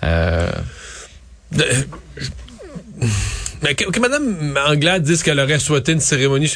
Euh, 0.03 0.51
de- 1.53 1.65
mais 3.61 3.75
que, 3.75 3.85
que 3.89 3.97
Mme 3.97 4.59
Anglade 4.67 5.03
dise 5.03 5.23
qu'elle 5.23 5.39
aurait 5.39 5.57
souhaité 5.57 5.93
une 5.93 6.01
cérémonie. 6.01 6.53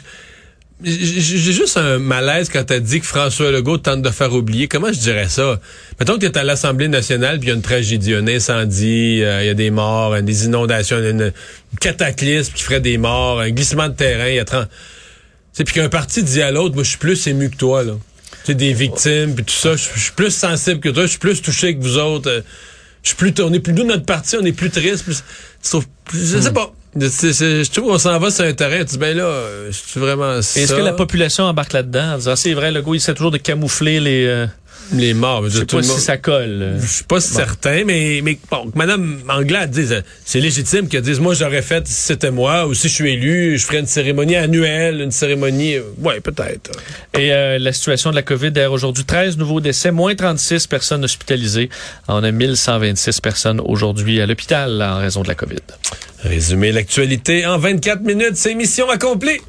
J'ai 0.84 1.54
juste 1.54 1.78
un 1.78 2.00
malaise 2.00 2.50
quand 2.50 2.70
elle 2.70 2.84
dit 2.84 3.00
que 3.00 3.06
François 3.06 3.50
Legault 3.50 3.78
tente 3.78 4.02
de 4.02 4.10
faire 4.10 4.34
oublier. 4.34 4.68
Comment 4.68 4.92
je 4.92 5.00
dirais 5.00 5.30
ça? 5.30 5.62
Mettons 6.02 6.16
que 6.16 6.20
tu 6.20 6.26
es 6.26 6.38
à 6.38 6.44
l'Assemblée 6.44 6.90
nationale, 6.90 7.40
puis 7.40 7.48
il 7.48 7.52
y 7.52 7.54
a 7.54 7.56
une 7.56 7.62
tragédie, 7.62 8.14
un 8.14 8.28
incendie, 8.28 9.24
euh, 9.24 9.42
il 9.42 9.48
y 9.48 9.50
a 9.50 9.54
des 9.54 9.72
morts, 9.72 10.16
euh, 10.16 10.22
des 10.22 10.46
inondations, 10.48 10.98
une, 10.98 11.32
cataclysme 11.80 12.52
qui 12.54 12.64
ferait 12.64 12.82
des 12.82 12.98
morts, 12.98 13.40
un 13.40 13.52
glissement 13.52 13.88
de 13.88 13.94
terrain, 13.94 14.28
il 14.28 14.36
y 14.36 14.40
a 14.40 14.44
30... 14.44 14.68
Tu 14.68 14.76
sais, 15.54 15.64
puis 15.64 15.76
qu'un 15.76 15.88
parti 15.88 16.24
dit 16.24 16.42
à 16.42 16.52
l'autre, 16.52 16.76
moi, 16.76 16.84
je 16.84 16.90
suis 16.90 16.98
plus 16.98 17.26
ému 17.28 17.50
que 17.50 17.56
toi, 17.56 17.86
là. 17.86 17.94
Tu 18.46 18.52
sais, 18.52 18.56
des 18.56 18.74
victimes, 18.74 19.34
puis 19.36 19.44
tout 19.44 19.54
ça, 19.54 19.76
je 19.76 20.00
suis 20.00 20.12
plus 20.12 20.30
sensible 20.32 20.80
que 20.80 20.90
toi, 20.90 21.04
je 21.04 21.10
suis 21.10 21.20
plus 21.20 21.42
touché 21.42 21.76
que 21.76 21.82
vous 21.82 21.98
autres. 21.98 22.30
euh, 22.30 22.42
je 23.04 23.10
suis 23.10 23.18
plus, 23.18 23.34
on 23.44 23.52
est 23.54 23.60
plus 23.60 23.74
nous 23.74 23.84
notre 23.84 24.06
parti, 24.06 24.36
on 24.40 24.46
est 24.46 24.52
plus 24.52 24.70
triste, 24.70 25.04
plus, 25.04 25.24
sauf, 25.62 25.86
plus- 26.06 26.32
je 26.34 26.40
sais 26.40 26.54
pas. 26.54 26.74
C'est- 27.10 27.34
c'est- 27.34 27.64
je 27.66 27.72
trouve 27.72 27.90
qu'on 27.92 27.98
s'en 27.98 28.18
va 28.20 28.32
sur 28.32 28.46
un 28.46 28.54
terrain. 28.54 28.80
Tu 28.80 28.86
dis, 28.86 28.98
ben 28.98 29.18
là, 29.18 29.26
euh, 29.26 29.70
c'est 29.74 30.00
vraiment 30.00 30.42
ça. 30.42 30.60
Est-ce 30.62 30.74
que 30.74 30.82
la 30.82 30.94
population 30.94 31.44
embarque 31.44 31.74
là-dedans 31.74 32.18
c'est 32.36 32.54
vrai, 32.54 32.72
le 32.72 32.82
gars, 32.82 32.92
il 32.94 32.96
essaie 32.96 33.14
toujours 33.14 33.32
de 33.32 33.38
camoufler 33.38 34.00
les. 34.00 34.26
euh, 34.26 34.48
Les 34.94 35.14
morts. 35.14 35.50
Je 35.50 35.60
sais 35.60 35.66
pas 35.66 35.82
si 35.82 36.00
ça 36.00 36.18
colle. 36.18 36.78
Je 36.80 36.86
suis 36.86 37.04
pas 37.04 37.20
certain, 37.20 37.84
mais, 37.86 38.22
mais 38.24 38.38
bon, 38.50 38.70
que 38.70 38.78
Mme 38.78 39.22
Anglade 39.30 39.72
dise, 39.72 39.92
euh, 39.92 40.02
c'est 40.24 40.40
légitime 40.40 40.88
qu'elle 40.88 41.02
dise, 41.02 41.20
moi 41.20 41.34
j'aurais 41.34 41.62
fait, 41.62 41.88
si 41.88 41.94
c'était 41.94 42.32
moi, 42.32 42.68
ou 42.68 42.74
si 42.74 42.88
je 42.88 42.94
suis 42.94 43.12
élu, 43.12 43.58
je 43.58 43.66
ferais 43.66 43.80
une 43.80 43.88
cérémonie 43.88 44.36
annuelle, 44.36 45.02
une 45.02 45.12
cérémonie, 45.12 45.76
euh, 45.76 45.84
ouais, 46.00 46.20
peut-être. 46.20 46.72
Et 47.18 47.34
euh, 47.34 47.58
la 47.58 47.74
situation 47.74 48.12
de 48.12 48.16
la 48.16 48.22
COVID, 48.22 48.52
d'ailleurs, 48.52 48.74
aujourd'hui, 48.74 49.06
13 49.06 49.38
nouveaux 49.38 49.60
décès, 49.60 49.92
moins 49.92 50.16
36 50.16 50.68
personnes 50.68 51.04
hospitalisées. 51.04 51.70
On 52.08 52.24
a 52.24 52.32
1126 52.32 53.22
personnes 53.22 53.62
aujourd'hui 53.64 54.22
à 54.22 54.28
l'hôpital 54.28 54.82
en 54.82 55.00
raison 55.00 55.24
de 55.24 55.28
la 55.28 55.36
COVID. 55.36 55.58
Résumer 56.24 56.72
l'actualité 56.72 57.46
en 57.46 57.58
24 57.58 58.02
minutes, 58.02 58.36
c'est 58.36 58.54
mission 58.54 58.90
accomplie. 58.90 59.40